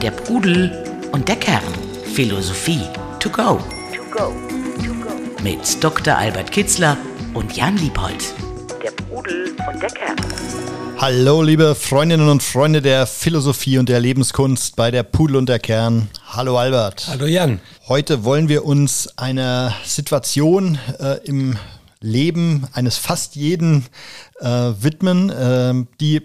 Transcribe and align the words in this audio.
Der 0.00 0.12
Pudel 0.12 0.84
und 1.10 1.26
der 1.26 1.34
Kern. 1.34 1.62
Philosophie 2.14 2.82
to 3.18 3.28
go. 3.28 3.58
To 3.92 4.02
go. 4.12 4.32
To 4.84 4.92
go. 4.94 5.42
Mit 5.42 5.82
Dr. 5.82 6.16
Albert 6.16 6.52
Kitzler 6.52 6.96
und 7.34 7.56
Jan 7.56 7.76
Liebold. 7.78 8.32
Der 8.80 8.92
Pudel 8.92 9.56
und 9.72 9.82
der 9.82 9.90
Kern. 9.90 10.16
Hallo, 10.98 11.42
liebe 11.42 11.74
Freundinnen 11.74 12.28
und 12.28 12.44
Freunde 12.44 12.80
der 12.80 13.08
Philosophie 13.08 13.78
und 13.78 13.88
der 13.88 13.98
Lebenskunst 13.98 14.76
bei 14.76 14.92
der 14.92 15.02
Pudel 15.02 15.34
und 15.34 15.48
der 15.48 15.58
Kern. 15.58 16.08
Hallo 16.28 16.58
Albert. 16.58 17.08
Hallo 17.08 17.26
Jan. 17.26 17.60
Heute 17.88 18.22
wollen 18.22 18.48
wir 18.48 18.64
uns 18.64 19.08
einer 19.18 19.74
Situation 19.84 20.78
äh, 21.00 21.18
im 21.24 21.58
Leben 22.00 22.68
eines 22.72 22.98
fast 22.98 23.34
jeden 23.34 23.86
äh, 24.38 24.46
widmen, 24.46 25.30
äh, 25.30 25.74
die 26.00 26.22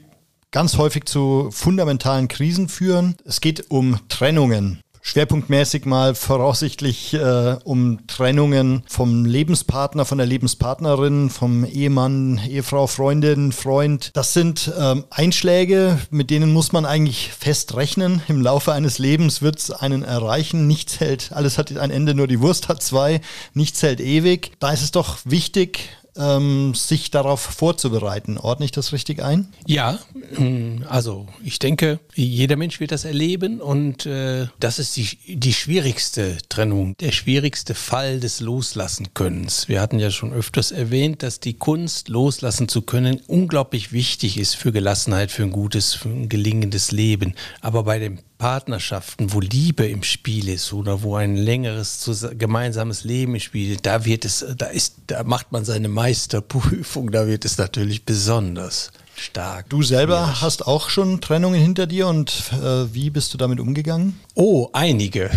ganz 0.52 0.78
häufig 0.78 1.06
zu 1.06 1.50
fundamentalen 1.52 2.28
Krisen 2.28 2.70
führen. 2.70 3.16
Es 3.26 3.42
geht 3.42 3.70
um 3.70 4.00
Trennungen. 4.10 4.82
Schwerpunktmäßig 5.08 5.86
mal 5.86 6.16
voraussichtlich 6.16 7.14
äh, 7.14 7.56
um 7.64 8.06
Trennungen 8.08 8.84
vom 8.88 9.24
Lebenspartner, 9.24 10.04
von 10.04 10.18
der 10.18 10.28
Lebenspartnerin, 10.28 11.30
vom 11.30 11.64
Ehemann, 11.64 12.42
Ehefrau, 12.46 12.88
Freundin, 12.88 13.54
Freund. 13.54 14.12
Das 14.16 14.34
sind 14.34 14.70
ähm, 14.78 15.06
Einschläge, 15.10 15.98
mit 16.10 16.30
denen 16.30 16.52
muss 16.52 16.74
man 16.74 16.86
eigentlich 16.86 17.32
fest 17.32 17.78
rechnen. 17.78 18.22
Im 18.28 18.42
Laufe 18.42 18.74
eines 18.74 19.00
Lebens 19.00 19.42
wird 19.42 19.60
es 19.60 19.72
einen 19.72 20.04
erreichen. 20.04 20.68
Nichts 20.68 21.00
hält, 21.00 21.32
alles 21.32 21.58
hat 21.58 21.76
ein 21.78 21.92
Ende, 21.92 22.14
nur 22.14 22.28
die 22.28 22.42
Wurst 22.42 22.68
hat 22.68 22.84
zwei. 22.84 23.22
Nichts 23.54 23.82
hält 23.84 24.02
ewig. 24.02 24.52
Da 24.60 24.74
ist 24.74 24.84
es 24.84 24.92
doch 24.92 25.20
wichtig, 25.24 25.88
ähm, 26.18 26.74
sich 26.76 27.12
darauf 27.12 27.42
vorzubereiten. 27.42 28.38
Ordne 28.38 28.66
ich 28.66 28.72
das 28.72 28.94
richtig 28.94 29.24
ein? 29.24 29.48
Ja, 29.66 30.00
mm, 30.38 30.84
also 30.88 31.28
ich 31.44 31.60
denke, 31.60 32.00
jeder 32.16 32.56
Mensch 32.56 32.80
wird 32.80 32.92
das 32.92 33.06
erleben 33.06 33.62
und 33.62 34.06
äh, 34.06 34.48
das 34.60 34.80
ist 34.80 34.96
die, 34.98 35.18
die 35.28 35.54
schwierigste 35.54 36.38
Trennung, 36.50 36.96
der 36.98 37.12
schwierigste 37.12 37.76
Fall 37.76 38.20
des 38.20 38.40
Loslassenkönnens. 38.40 39.68
Wir 39.68 39.82
hatten 39.82 40.00
ja 40.00 40.12
schon 40.12 40.34
öfters 40.34 40.72
erwähnt, 40.72 41.24
dass 41.24 41.40
die 41.40 41.54
Kunst 41.54 42.10
loslassen 42.10 42.68
zu 42.68 42.82
können 42.82 43.22
unglaublich 43.28 43.92
wichtig 43.92 44.38
ist 44.38 44.56
für 44.56 44.72
Gelassenheit, 44.72 45.32
für 45.32 45.44
ein 45.44 45.52
gutes, 45.52 45.94
für 45.94 46.10
ein 46.10 46.30
gelingendes 46.30 46.92
Leben. 46.92 47.34
Aber 47.62 47.84
bei 47.84 48.00
dem 48.00 48.20
Partnerschaften, 48.38 49.34
wo 49.34 49.40
Liebe 49.40 49.88
im 49.88 50.04
Spiel 50.04 50.50
ist 50.50 50.74
oder 50.74 51.02
wo 51.02 51.16
ein 51.16 51.36
längeres 51.36 52.10
gemeinsames 52.38 53.04
Leben 53.04 53.36
im 53.36 53.42
Spiel 53.42 53.74
ist, 53.74 53.86
da 53.86 54.06
wird 54.06 54.26
es, 54.26 54.46
da 54.58 54.68
ist, 54.68 54.96
da 55.08 55.24
macht 55.24 55.52
man 55.52 55.66
seine 55.66 55.88
Meisterprüfung, 55.88 57.12
da 57.12 57.28
wird 57.28 57.46
es 57.46 57.58
natürlich 57.58 58.06
besonders 58.06 58.92
stark. 59.16 59.70
Du 59.70 59.82
selber 59.82 60.26
schwierig. 60.26 60.42
hast 60.42 60.68
auch 60.68 60.90
schon 60.90 61.22
Trennungen 61.22 61.60
hinter 61.60 61.88
dir 61.88 62.08
und 62.08 62.52
äh, 62.54 62.94
wie 62.94 63.10
bist 63.10 63.34
du 63.34 63.38
damit 63.38 63.60
umgegangen? 63.60 64.20
Oh, 64.36 64.70
einige 64.74 65.32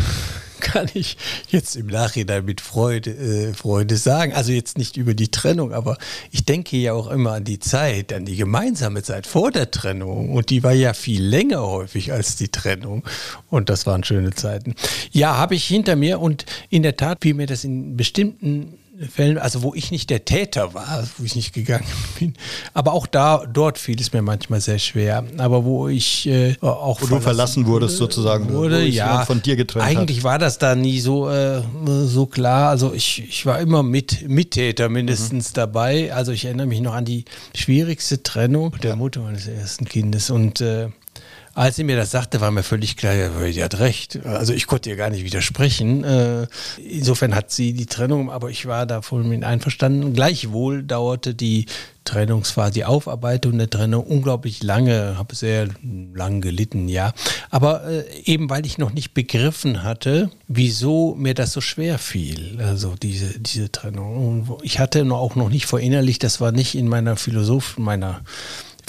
kann 0.61 0.89
ich 0.95 1.17
jetzt 1.49 1.77
im 1.77 1.87
Nachhinein 1.87 2.45
mit 2.45 2.61
Freude, 2.61 3.11
äh, 3.11 3.55
Freude 3.55 3.97
sagen. 3.97 4.33
Also 4.33 4.53
jetzt 4.53 4.79
nicht 4.79 4.97
über 4.97 5.15
die 5.15 5.31
Trennung, 5.31 5.73
aber 5.73 5.99
ich 6.31 6.45
denke 6.45 6.77
ja 6.77 6.93
auch 6.93 7.11
immer 7.11 7.33
an 7.33 7.45
die 7.45 7.59
Zeit, 7.59 8.13
an 8.13 8.25
die 8.25 8.37
gemeinsame 8.37 9.03
Zeit 9.03 9.27
vor 9.27 9.51
der 9.51 9.71
Trennung. 9.71 10.31
Und 10.31 10.51
die 10.51 10.63
war 10.63 10.73
ja 10.73 10.93
viel 10.93 11.23
länger 11.25 11.63
häufig 11.63 12.13
als 12.13 12.37
die 12.37 12.49
Trennung. 12.49 13.03
Und 13.49 13.69
das 13.69 13.87
waren 13.87 14.05
schöne 14.05 14.31
Zeiten. 14.31 14.75
Ja, 15.11 15.37
habe 15.37 15.55
ich 15.55 15.65
hinter 15.65 15.97
mir 15.97 16.21
und 16.21 16.47
in 16.69 16.83
der 16.83 16.97
Tat, 16.97 17.19
wie 17.23 17.33
mir 17.33 17.47
das 17.47 17.65
in 17.65 17.97
bestimmten 17.97 18.80
Fällen, 19.09 19.39
also 19.39 19.63
wo 19.63 19.75
ich 19.75 19.91
nicht 19.91 20.11
der 20.11 20.25
Täter 20.25 20.75
war, 20.75 21.05
wo 21.17 21.25
ich 21.25 21.35
nicht 21.35 21.53
gegangen 21.53 21.87
bin, 22.19 22.35
aber 22.75 22.93
auch 22.93 23.07
da, 23.07 23.45
dort 23.51 23.79
fiel 23.79 24.01
es 24.01 24.13
mir 24.13 24.23
manchmal 24.23 24.61
sehr 24.61 24.79
schwer. 24.79 25.25
Aber 25.39 25.65
wo 25.65 25.89
ich 25.89 26.27
äh, 26.27 26.57
auch 26.61 27.01
wo 27.01 27.07
du 27.07 27.21
verlassen 27.21 27.67
wurdest 27.67 27.97
sozusagen, 27.97 28.53
wurde, 28.53 28.85
ja, 28.85 29.25
von 29.25 29.41
dir 29.43 29.57
getrennt 29.57 29.87
Eigentlich 29.87 30.19
hat. 30.19 30.25
war 30.25 30.39
das 30.39 30.59
da 30.59 30.75
nie 30.75 31.01
so 31.01 31.31
äh, 31.31 31.63
so 32.05 32.27
klar. 32.27 32.71
Also 32.71 32.93
ich, 32.93 33.25
ich 33.27 33.47
war 33.47 33.59
immer 33.61 33.83
mit 33.83 34.29
Mittäter 34.29 34.89
mindestens 34.89 35.51
mhm. 35.51 35.55
dabei. 35.55 36.13
Also 36.13 36.33
ich 36.33 36.45
erinnere 36.45 36.67
mich 36.67 36.81
noch 36.81 36.95
an 36.95 37.05
die 37.05 37.25
schwierigste 37.55 38.23
Trennung 38.23 38.77
der 38.83 38.97
Mutter 38.97 39.21
meines 39.21 39.47
ersten 39.47 39.87
Kindes 39.87 40.31
und 40.31 40.61
äh, 40.61 40.89
als 41.55 41.77
sie 41.77 41.85
mir 41.85 41.97
das 41.97 42.11
sagte, 42.11 42.41
war 42.41 42.51
mir 42.51 42.63
völlig 42.63 42.97
klar, 42.97 43.15
sie 43.51 43.65
hat 43.65 43.79
recht. 43.79 44.25
Also 44.25 44.53
ich 44.53 44.67
konnte 44.67 44.89
ihr 44.91 44.97
gar 44.97 45.11
nicht 45.11 45.25
widersprechen. 45.25 46.05
Äh, 46.05 46.47
insofern 46.79 47.35
hat 47.35 47.51
sie 47.51 47.73
die 47.73 47.87
Trennung, 47.87 48.31
aber 48.31 48.51
ich 48.51 48.67
war 48.67 48.87
da 48.87 49.03
voll 49.03 49.25
mit 49.25 49.43
einverstanden. 49.43 50.13
Gleichwohl 50.13 50.83
dauerte 50.83 51.35
die 51.35 51.67
Trennungsphase, 52.05 52.73
die 52.73 52.85
Aufarbeitung 52.85 53.59
der 53.59 53.69
Trennung 53.69 54.05
unglaublich 54.05 54.63
lange, 54.63 55.17
habe 55.19 55.35
sehr 55.35 55.69
lang 56.15 56.41
gelitten, 56.41 56.89
ja. 56.89 57.13
Aber 57.51 57.85
äh, 57.85 58.05
eben 58.25 58.49
weil 58.49 58.65
ich 58.65 58.79
noch 58.79 58.93
nicht 58.93 59.13
begriffen 59.13 59.83
hatte, 59.83 60.31
wieso 60.49 61.15
mir 61.15 61.35
das 61.35 61.53
so 61.53 61.61
schwer 61.61 61.99
fiel, 61.99 62.59
also 62.61 62.95
diese, 63.01 63.39
diese 63.39 63.71
Trennung. 63.71 64.59
Ich 64.63 64.79
hatte 64.79 65.05
auch 65.13 65.37
noch 65.37 65.51
nicht 65.51 65.67
verinnerlicht, 65.67 66.23
das 66.23 66.41
war 66.41 66.53
nicht 66.53 66.75
in 66.75 66.89
meiner 66.89 67.17
Philosophie, 67.17 67.81
meiner 67.81 68.23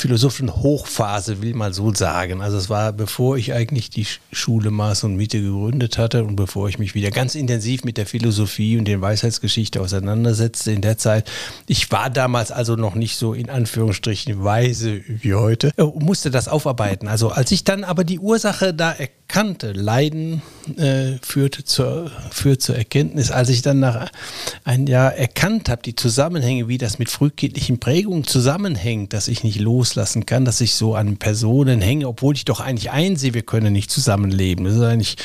philosophischen 0.01 0.56
Hochphase, 0.56 1.41
will 1.41 1.53
man 1.53 1.73
so 1.73 1.94
sagen. 1.94 2.41
Also 2.41 2.57
es 2.57 2.69
war, 2.69 2.91
bevor 2.91 3.38
ich 3.38 3.53
eigentlich 3.53 3.89
die 3.89 4.07
Schule 4.31 4.72
Maß 4.72 5.03
und 5.03 5.16
Miete 5.16 5.41
gegründet 5.41 5.97
hatte 5.97 6.23
und 6.23 6.35
bevor 6.35 6.67
ich 6.67 6.79
mich 6.79 6.95
wieder 6.95 7.12
ganz 7.12 7.35
intensiv 7.35 7.84
mit 7.84 7.97
der 7.97 8.07
Philosophie 8.07 8.78
und 8.78 8.85
den 8.85 9.00
Weisheitsgeschichte 9.01 9.79
auseinandersetzte 9.79 10.72
in 10.72 10.81
der 10.81 10.97
Zeit. 10.97 11.29
Ich 11.67 11.91
war 11.91 12.09
damals 12.09 12.51
also 12.51 12.75
noch 12.75 12.95
nicht 12.95 13.16
so 13.16 13.34
in 13.34 13.50
Anführungsstrichen 13.50 14.44
weise 14.44 15.01
wie 15.06 15.35
heute, 15.35 15.72
äh, 15.78 15.84
musste 15.84 16.31
das 16.31 16.47
aufarbeiten. 16.47 17.07
Also 17.07 17.29
als 17.29 17.51
ich 17.51 17.63
dann 17.63 17.84
aber 17.84 18.03
die 18.03 18.19
Ursache 18.19 18.73
da 18.73 18.91
erkannte, 18.91 19.72
Leiden 19.72 20.41
äh, 20.78 21.17
führte, 21.22 21.63
zur, 21.63 22.09
führt 22.31 22.61
zur 22.61 22.75
Erkenntnis, 22.75 23.29
als 23.29 23.50
ich 23.50 23.61
dann 23.61 23.79
nach 23.79 24.09
ein 24.63 24.88
Jahr 24.88 25.13
erkannt 25.13 25.69
habe, 25.69 25.84
die 25.84 25.95
Zusammenhänge, 25.95 26.67
wie 26.67 26.78
das 26.79 26.97
mit 26.97 27.09
frühkindlichen 27.09 27.79
Prägungen 27.79 28.23
zusammenhängt, 28.23 29.13
dass 29.13 29.28
ich 29.28 29.44
nicht 29.44 29.59
los 29.59 29.91
loslassen 29.91 30.25
kann, 30.25 30.46
dass 30.46 30.62
ich 30.62 30.75
so 30.75 30.96
an 30.96 31.18
Personen 31.18 31.81
hänge, 31.81 32.07
obwohl 32.07 32.35
ich 32.35 32.46
doch 32.46 32.59
eigentlich 32.59 32.91
einsehe, 32.91 33.34
wir 33.34 33.41
können 33.41 33.74
nicht 33.74 33.91
zusammenleben. 33.91 34.66
Das 34.66 34.75
ist 34.75 34.81
eigentlich, 34.81 35.16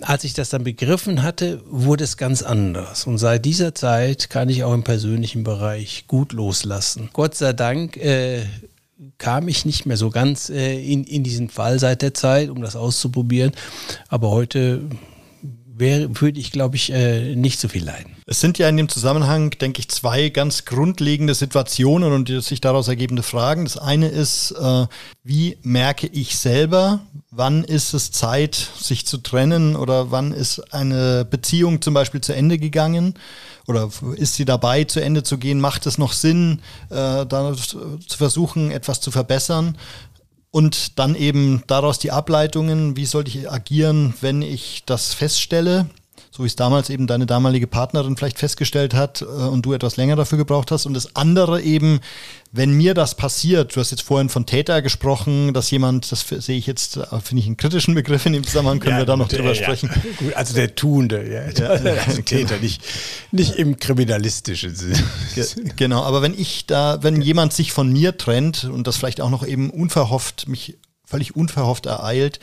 als 0.00 0.24
ich 0.24 0.34
das 0.34 0.50
dann 0.50 0.64
begriffen 0.64 1.22
hatte, 1.22 1.62
wurde 1.68 2.04
es 2.04 2.16
ganz 2.16 2.42
anders. 2.42 3.06
Und 3.06 3.18
seit 3.18 3.44
dieser 3.44 3.74
Zeit 3.74 4.30
kann 4.30 4.48
ich 4.48 4.64
auch 4.64 4.74
im 4.74 4.84
persönlichen 4.84 5.44
Bereich 5.44 6.04
gut 6.06 6.32
loslassen. 6.32 7.10
Gott 7.12 7.34
sei 7.34 7.52
Dank 7.52 7.96
äh, 7.96 8.44
kam 9.18 9.48
ich 9.48 9.64
nicht 9.64 9.86
mehr 9.86 9.96
so 9.96 10.10
ganz 10.10 10.48
äh, 10.48 10.80
in, 10.80 11.04
in 11.04 11.24
diesen 11.24 11.48
Fall 11.48 11.78
seit 11.78 12.02
der 12.02 12.14
Zeit, 12.14 12.50
um 12.50 12.62
das 12.62 12.76
auszuprobieren. 12.76 13.52
Aber 14.08 14.30
heute 14.30 14.82
wäre, 15.78 16.20
würde 16.20 16.40
ich, 16.40 16.52
glaube 16.52 16.76
ich, 16.76 16.92
äh, 16.92 17.34
nicht 17.34 17.60
so 17.60 17.68
viel 17.68 17.84
leiden. 17.84 18.16
Es 18.26 18.40
sind 18.40 18.58
ja 18.58 18.68
in 18.68 18.76
dem 18.76 18.88
Zusammenhang, 18.88 19.50
denke 19.50 19.80
ich, 19.80 19.88
zwei 19.88 20.28
ganz 20.28 20.64
grundlegende 20.64 21.34
Situationen 21.34 22.12
und 22.12 22.28
sich 22.42 22.60
daraus 22.60 22.88
ergebende 22.88 23.22
Fragen. 23.22 23.64
Das 23.64 23.78
eine 23.78 24.08
ist, 24.08 24.52
äh, 24.52 24.86
wie 25.24 25.58
merke 25.62 26.06
ich 26.08 26.36
selber, 26.36 27.00
wann 27.30 27.64
ist 27.64 27.94
es 27.94 28.10
Zeit, 28.10 28.54
sich 28.78 29.06
zu 29.06 29.18
trennen 29.18 29.76
oder 29.76 30.10
wann 30.10 30.32
ist 30.32 30.72
eine 30.72 31.24
Beziehung 31.24 31.80
zum 31.80 31.94
Beispiel 31.94 32.20
zu 32.20 32.34
Ende 32.34 32.58
gegangen 32.58 33.14
oder 33.66 33.90
ist 34.16 34.34
sie 34.34 34.44
dabei, 34.44 34.84
zu 34.84 35.00
Ende 35.00 35.22
zu 35.22 35.38
gehen? 35.38 35.60
Macht 35.60 35.86
es 35.86 35.98
noch 35.98 36.12
Sinn, 36.12 36.60
äh, 36.90 37.26
da 37.26 37.54
zu 37.54 38.16
versuchen, 38.16 38.70
etwas 38.70 39.00
zu 39.00 39.10
verbessern? 39.10 39.76
Und 40.50 40.98
dann 40.98 41.14
eben 41.14 41.62
daraus 41.66 41.98
die 41.98 42.10
Ableitungen, 42.10 42.96
wie 42.96 43.04
sollte 43.04 43.30
ich 43.30 43.50
agieren, 43.50 44.14
wenn 44.20 44.42
ich 44.42 44.82
das 44.86 45.12
feststelle, 45.12 45.88
so 46.30 46.42
wie 46.42 46.46
es 46.46 46.56
damals 46.56 46.90
eben 46.90 47.06
deine 47.06 47.26
damalige 47.26 47.66
Partnerin 47.66 48.16
vielleicht 48.16 48.38
festgestellt 48.38 48.94
hat 48.94 49.22
äh, 49.22 49.24
und 49.24 49.62
du 49.62 49.72
etwas 49.72 49.96
länger 49.96 50.16
dafür 50.16 50.38
gebraucht 50.38 50.70
hast. 50.70 50.86
Und 50.86 50.94
das 50.94 51.16
andere 51.16 51.62
eben, 51.62 52.00
wenn 52.52 52.72
mir 52.72 52.94
das 52.94 53.14
passiert, 53.14 53.74
du 53.74 53.80
hast 53.80 53.90
jetzt 53.90 54.02
vorhin 54.02 54.28
von 54.28 54.46
Täter 54.46 54.82
gesprochen, 54.82 55.52
dass 55.54 55.70
jemand, 55.70 56.10
das 56.12 56.26
sehe 56.28 56.58
ich 56.58 56.66
jetzt, 56.66 56.96
äh, 56.96 57.20
finde 57.22 57.40
ich 57.40 57.46
einen 57.46 57.56
kritischen 57.56 57.94
Begriff 57.94 58.26
in 58.26 58.34
dem 58.34 58.44
Zusammenhang, 58.44 58.80
können 58.80 58.96
ja, 58.96 59.02
wir 59.02 59.06
da 59.06 59.16
noch 59.16 59.28
drüber 59.28 59.52
ja, 59.52 59.54
sprechen. 59.54 59.90
Gut, 60.18 60.34
also 60.34 60.54
der 60.54 60.74
Tuende, 60.74 61.26
ja, 61.28 61.50
ja 61.50 61.68
also 62.06 62.22
Täter, 62.22 62.56
genau. 62.56 62.62
nicht, 62.62 62.82
nicht 63.32 63.56
im 63.56 63.78
kriminalistischen 63.78 64.74
Sinne. 64.74 65.02
Genau, 65.76 66.02
aber 66.02 66.22
wenn 66.22 66.38
ich 66.38 66.66
da, 66.66 67.02
wenn 67.02 67.22
jemand 67.22 67.52
sich 67.52 67.72
von 67.72 67.92
mir 67.92 68.16
trennt 68.16 68.64
und 68.64 68.86
das 68.86 68.96
vielleicht 68.96 69.20
auch 69.20 69.30
noch 69.30 69.46
eben 69.46 69.70
unverhofft, 69.70 70.48
mich 70.48 70.78
völlig 71.04 71.36
unverhofft 71.36 71.86
ereilt, 71.86 72.38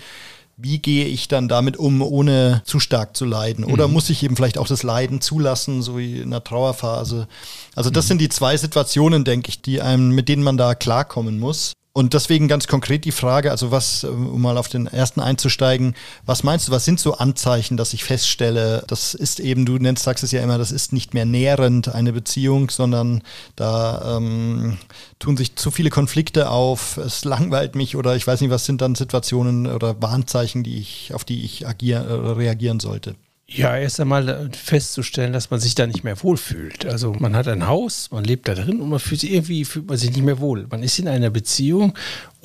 wie 0.57 0.79
gehe 0.79 1.05
ich 1.05 1.27
dann 1.27 1.47
damit 1.47 1.77
um, 1.77 2.01
ohne 2.01 2.61
zu 2.65 2.79
stark 2.79 3.15
zu 3.15 3.25
leiden? 3.25 3.65
Oder 3.65 3.87
mhm. 3.87 3.93
muss 3.93 4.09
ich 4.09 4.23
eben 4.23 4.35
vielleicht 4.35 4.57
auch 4.57 4.67
das 4.67 4.83
Leiden 4.83 5.19
zulassen, 5.21 5.81
so 5.81 5.97
wie 5.97 6.19
in 6.19 6.31
der 6.31 6.43
Trauerphase? 6.43 7.27
Also 7.75 7.89
das 7.89 8.05
mhm. 8.05 8.07
sind 8.09 8.21
die 8.21 8.29
zwei 8.29 8.55
Situationen, 8.55 9.25
denke 9.25 9.49
ich, 9.49 9.61
die 9.61 9.81
einem, 9.81 10.11
mit 10.11 10.29
denen 10.29 10.43
man 10.43 10.57
da 10.57 10.75
klarkommen 10.75 11.39
muss. 11.39 11.73
Und 11.97 12.13
deswegen 12.13 12.49
ganz 12.49 12.67
konkret 12.67 13.05
die 13.05 13.13
Frage, 13.13 13.51
also 13.51 13.71
was, 13.71 14.03
um 14.03 14.41
mal 14.41 14.57
auf 14.57 14.67
den 14.67 14.85
ersten 14.85 15.21
einzusteigen, 15.21 15.95
was 16.25 16.43
meinst 16.43 16.67
du, 16.67 16.73
was 16.73 16.83
sind 16.83 16.99
so 16.99 17.13
Anzeichen, 17.13 17.77
dass 17.77 17.93
ich 17.93 18.03
feststelle, 18.03 18.83
das 18.87 19.13
ist 19.13 19.39
eben, 19.39 19.65
du 19.65 19.77
nennst, 19.77 20.03
sagst 20.03 20.21
es 20.21 20.33
ja 20.33 20.43
immer, 20.43 20.57
das 20.57 20.73
ist 20.73 20.91
nicht 20.91 21.13
mehr 21.13 21.23
nährend 21.23 21.87
eine 21.87 22.11
Beziehung, 22.11 22.69
sondern 22.69 23.23
da 23.55 24.17
ähm, 24.17 24.77
tun 25.19 25.37
sich 25.37 25.55
zu 25.55 25.71
viele 25.71 25.89
Konflikte 25.89 26.49
auf, 26.49 26.97
es 26.97 27.23
langweilt 27.23 27.75
mich 27.75 27.95
oder 27.95 28.13
ich 28.17 28.27
weiß 28.27 28.41
nicht, 28.41 28.49
was 28.49 28.65
sind 28.65 28.81
dann 28.81 28.95
Situationen 28.95 29.65
oder 29.65 30.01
Warnzeichen, 30.01 30.63
die 30.63 30.79
ich, 30.79 31.13
auf 31.13 31.23
die 31.23 31.45
ich 31.45 31.65
agieren, 31.65 32.09
äh, 32.09 32.11
reagieren 32.11 32.81
sollte? 32.81 33.15
Ja, 33.47 33.77
erst 33.77 33.99
einmal 33.99 34.49
festzustellen, 34.53 35.31
dass 35.31 35.51
man 35.51 35.59
sich 35.59 35.75
da 35.75 35.85
nicht 35.85 36.03
mehr 36.03 36.21
wohlfühlt. 36.23 36.85
Also 36.87 37.13
man 37.13 37.35
hat 37.35 37.47
ein 37.47 37.67
Haus, 37.67 38.09
man 38.09 38.23
lebt 38.23 38.47
da 38.47 38.55
drin 38.55 38.81
und 38.81 38.89
man 38.89 38.99
fühlt 38.99 39.21
sich 39.21 39.33
irgendwie 39.33 39.65
fühlt 39.65 39.87
man 39.87 39.97
sich 39.97 40.09
nicht 40.09 40.23
mehr 40.23 40.39
wohl. 40.39 40.65
Man 40.71 40.81
ist 40.81 40.97
in 40.97 41.07
einer 41.07 41.29
Beziehung 41.29 41.93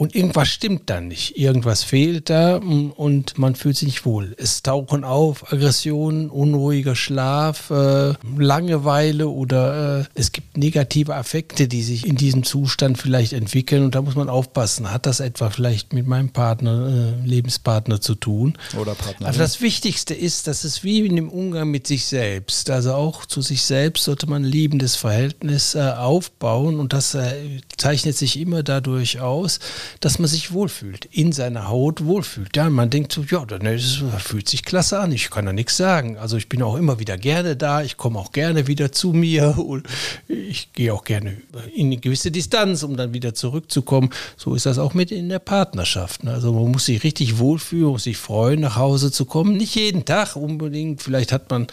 und 0.00 0.14
irgendwas 0.14 0.49
stimmt 0.49 0.88
dann 0.88 1.08
nicht. 1.08 1.37
Irgendwas 1.37 1.85
fehlt 1.85 2.31
da 2.31 2.56
und 2.56 3.37
man 3.37 3.55
fühlt 3.55 3.76
sich 3.76 3.87
nicht 3.87 4.06
wohl. 4.06 4.35
Es 4.38 4.62
tauchen 4.62 5.05
auf 5.05 5.52
Aggressionen, 5.52 6.31
unruhiger 6.31 6.97
Schlaf, 6.97 7.69
äh, 7.69 8.14
Langeweile 8.38 9.29
oder 9.29 10.00
äh, 10.00 10.05
es 10.14 10.32
gibt 10.32 10.56
negative 10.56 11.14
Affekte, 11.14 11.69
die 11.69 11.82
sich 11.82 12.06
in 12.06 12.17
diesem 12.17 12.44
Zustand 12.44 12.97
vielleicht 12.97 13.35
entwickeln 13.35 13.85
und 13.85 13.94
da 13.94 14.00
muss 14.00 14.14
man 14.14 14.31
aufpassen. 14.31 14.91
Hat 14.91 15.05
das 15.05 15.20
etwa 15.20 15.50
vielleicht 15.50 15.93
mit 15.93 16.06
meinem 16.06 16.31
Partner, 16.31 17.19
äh, 17.23 17.26
Lebenspartner 17.29 18.00
zu 18.00 18.14
tun? 18.14 18.56
Oder 18.81 18.94
Partner. 18.94 19.26
Also 19.26 19.41
das 19.41 19.61
Wichtigste 19.61 20.14
ist, 20.14 20.46
dass 20.46 20.64
es 20.64 20.82
wie 20.82 21.00
in 21.00 21.17
dem 21.17 21.29
Umgang 21.29 21.70
mit 21.70 21.87
sich 21.87 22.06
selbst, 22.06 22.70
also 22.70 22.94
auch 22.94 23.26
zu 23.26 23.43
sich 23.43 23.61
selbst 23.64 24.05
sollte 24.05 24.26
man 24.26 24.44
ein 24.44 24.50
liebendes 24.50 24.96
Verhältnis 24.96 25.76
aufbauen 25.76 26.81
und 26.81 26.94
das 26.94 27.14
zeichnet 27.76 28.17
sich 28.17 28.41
immer 28.41 28.62
dadurch 28.62 29.20
aus, 29.20 29.58
dass 30.01 30.19
man 30.19 30.29
sich 30.29 30.53
wohlfühlt, 30.53 31.07
in 31.07 31.33
seiner 31.33 31.69
Haut 31.69 32.05
wohlfühlt. 32.05 32.57
Ja, 32.57 32.71
man 32.71 32.91
denkt 32.91 33.13
so, 33.13 33.23
ja, 33.23 33.45
das 33.45 34.03
fühlt 34.19 34.49
sich 34.49 34.63
klasse 34.65 35.01
an, 35.01 35.13
ich 35.13 35.31
kann 35.31 35.47
da 35.47 35.53
nichts 35.53 35.77
sagen. 35.77 36.17
Also 36.17 36.37
ich 36.37 36.49
bin 36.49 36.63
auch 36.63 36.77
immer 36.77 36.99
wieder 37.01 37.19
gerne 37.19 37.57
da, 37.57 37.83
ich 37.83 37.97
komme 37.97 38.19
auch 38.19 38.33
gerne 38.33 38.67
wieder 38.67 38.93
zu 38.93 39.13
mir 39.13 39.59
und 39.67 39.87
ich 40.29 40.73
gehe 40.73 40.95
auch 40.95 41.05
gerne 41.05 41.37
in 41.75 41.87
eine 41.87 41.97
gewisse 41.97 42.31
Distanz, 42.31 42.83
um 42.83 42.97
dann 42.97 43.13
wieder 43.15 43.35
zurückzukommen. 43.35 44.11
So 44.37 44.55
ist 44.55 44.67
das 44.67 44.79
auch 44.79 44.95
mit 44.95 45.11
in 45.11 45.29
der 45.29 45.39
Partnerschaft. 45.39 46.25
Ne? 46.25 46.33
Also 46.33 46.53
man 46.53 46.71
muss 46.71 46.87
sich 46.87 47.03
richtig 47.03 47.39
wohlfühlen, 47.39 47.93
muss 47.93 48.05
sich 48.05 48.17
freuen, 48.17 48.61
nach 48.61 48.77
Hause 48.77 49.11
zu 49.11 49.25
kommen. 49.25 49.57
Nicht 49.57 49.75
jeden 49.75 50.05
Tag 50.05 50.37
unbedingt, 50.37 51.03
vielleicht 51.03 51.33
hat 51.33 51.51
man, 51.51 51.67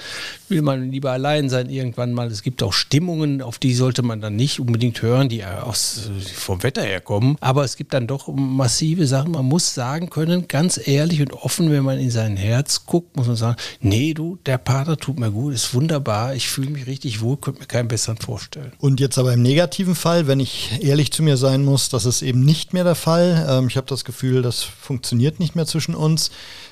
will 0.49 0.61
man 0.61 0.91
lieber 0.91 1.11
allein 1.11 1.49
sein 1.49 1.69
irgendwann 1.69 2.13
mal. 2.13 2.27
Es 2.27 2.43
gibt 2.43 2.63
auch 2.63 2.73
Stimmungen, 2.73 3.41
auf 3.41 3.59
die 3.59 3.73
sollte 3.73 4.01
man 4.01 4.21
dann 4.21 4.35
nicht 4.35 4.59
unbedingt 4.59 5.01
hören, 5.01 5.29
die 5.29 5.43
aus, 5.45 6.09
vom 6.35 6.63
Wetter 6.63 6.83
her 6.83 7.01
kommen. 7.01 7.37
Aber 7.39 7.63
es 7.63 7.75
gibt 7.77 7.93
dann 7.93 8.06
doch 8.07 8.27
massive 8.33 9.07
Sachen. 9.07 9.31
Man 9.31 9.45
muss 9.45 9.73
sagen 9.73 10.09
können, 10.09 10.47
ganz 10.47 10.79
ehrlich 10.87 11.21
und 11.21 11.33
offen, 11.33 11.71
wenn 11.71 11.83
man 11.83 11.99
in 11.99 12.11
sein 12.11 12.37
Herz 12.37 12.85
guckt, 12.85 13.15
muss 13.15 13.27
man 13.27 13.35
sagen, 13.35 13.57
nee, 13.81 14.13
du, 14.13 14.37
der 14.45 14.57
Partner 14.57 14.97
tut 14.97 15.19
mir 15.19 15.31
gut, 15.31 15.53
ist 15.53 15.73
wunderbar, 15.73 16.35
ich 16.35 16.47
fühle 16.47 16.69
mich 16.69 16.87
richtig 16.87 17.21
wohl, 17.21 17.37
könnte 17.37 17.61
mir 17.61 17.67
keinen 17.67 17.87
besseren 17.87 18.17
vorstellen. 18.17 18.71
Und 18.79 18.99
jetzt 18.99 19.17
aber 19.17 19.33
im 19.33 19.41
negativen 19.41 19.95
Fall, 19.95 20.27
wenn 20.27 20.39
ich 20.39 20.79
ehrlich 20.81 21.11
zu 21.11 21.23
mir 21.23 21.37
sein 21.37 21.63
muss, 21.63 21.89
das 21.89 22.05
ist 22.05 22.21
eben 22.21 22.41
nicht 22.41 22.73
mehr 22.73 22.83
der 22.83 22.95
Fall. 22.95 23.45
Ähm, 23.49 23.67
ich 23.67 23.77
habe 23.77 23.87
das 23.87 24.05
Gefühl, 24.05 24.41
das 24.41 24.63
funktioniert 24.63 25.39
nicht 25.39 25.55
mehr 25.55 25.65
zwischen 25.65 25.95
uns 25.95 26.31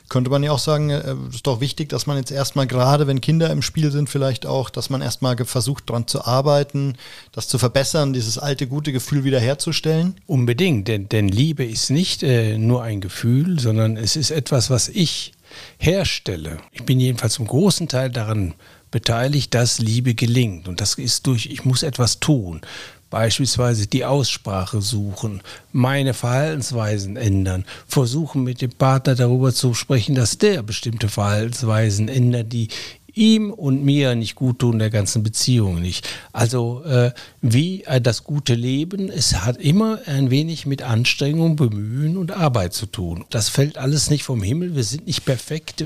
könnte 0.09 0.29
man 0.29 0.43
ja 0.43 0.51
auch 0.51 0.59
sagen, 0.59 0.89
es 0.89 1.03
äh, 1.03 1.15
ist 1.31 1.47
doch 1.47 1.61
wichtig, 1.61 1.89
dass 1.89 2.05
man 2.05 2.17
jetzt 2.17 2.31
erstmal 2.31 2.67
gerade, 2.67 3.07
wenn 3.07 3.21
Kinder 3.21 3.49
im 3.49 3.61
Spiel 3.61 3.91
sind, 3.91 4.09
vielleicht 4.09 4.45
auch, 4.45 4.69
dass 4.69 4.89
man 4.89 5.01
erstmal 5.01 5.35
versucht, 5.45 5.89
daran 5.89 6.07
zu 6.07 6.25
arbeiten, 6.25 6.95
das 7.31 7.47
zu 7.47 7.57
verbessern, 7.57 8.13
dieses 8.13 8.37
alte, 8.37 8.67
gute 8.67 8.91
Gefühl 8.91 9.23
wiederherzustellen? 9.23 10.15
Unbedingt, 10.27 10.87
denn, 10.87 11.09
denn 11.09 11.27
Liebe 11.27 11.65
ist 11.65 11.89
nicht 11.89 12.23
äh, 12.23 12.57
nur 12.57 12.83
ein 12.83 13.01
Gefühl, 13.01 13.59
sondern 13.59 13.97
es 13.97 14.15
ist 14.15 14.31
etwas, 14.31 14.69
was 14.69 14.89
ich 14.89 15.33
herstelle. 15.77 16.57
Ich 16.71 16.83
bin 16.83 16.99
jedenfalls 16.99 17.33
zum 17.33 17.47
großen 17.47 17.87
Teil 17.87 18.09
daran 18.09 18.53
beteiligt, 18.91 19.53
dass 19.53 19.79
Liebe 19.79 20.13
gelingt. 20.13 20.67
Und 20.67 20.79
das 20.81 20.95
ist 20.95 21.27
durch, 21.27 21.47
ich 21.47 21.65
muss 21.65 21.83
etwas 21.83 22.19
tun 22.19 22.61
beispielsweise 23.09 23.87
die 23.87 24.05
Aussprache 24.05 24.81
suchen, 24.81 25.41
meine 25.71 26.13
Verhaltensweisen 26.13 27.17
ändern, 27.17 27.65
versuchen 27.87 28.43
mit 28.43 28.61
dem 28.61 28.71
Partner 28.71 29.15
darüber 29.15 29.53
zu 29.53 29.73
sprechen, 29.73 30.15
dass 30.15 30.37
der 30.37 30.63
bestimmte 30.63 31.09
Verhaltensweisen 31.09 32.07
ändert, 32.07 32.51
die 32.51 32.69
ihm 33.15 33.51
und 33.51 33.83
mir 33.83 34.13
nicht 34.15 34.35
gut 34.35 34.59
tun, 34.59 34.77
der 34.77 34.89
ganzen 34.89 35.23
Beziehung 35.23 35.81
nicht. 35.81 36.07
Also 36.33 36.83
äh, 36.83 37.11
wie 37.41 37.83
äh, 37.85 38.01
das 38.01 38.23
gute 38.23 38.53
Leben, 38.53 39.09
es 39.09 39.41
hat 39.41 39.57
immer 39.57 39.99
ein 40.05 40.29
wenig 40.29 40.65
mit 40.65 40.83
Anstrengung, 40.83 41.55
Bemühen 41.55 42.17
und 42.17 42.31
Arbeit 42.31 42.73
zu 42.73 42.85
tun. 42.85 43.25
Das 43.29 43.49
fällt 43.49 43.77
alles 43.77 44.09
nicht 44.09 44.23
vom 44.23 44.43
Himmel, 44.43 44.75
wir 44.75 44.83
sind 44.83 45.07
nicht 45.07 45.25
perfekt 45.25 45.83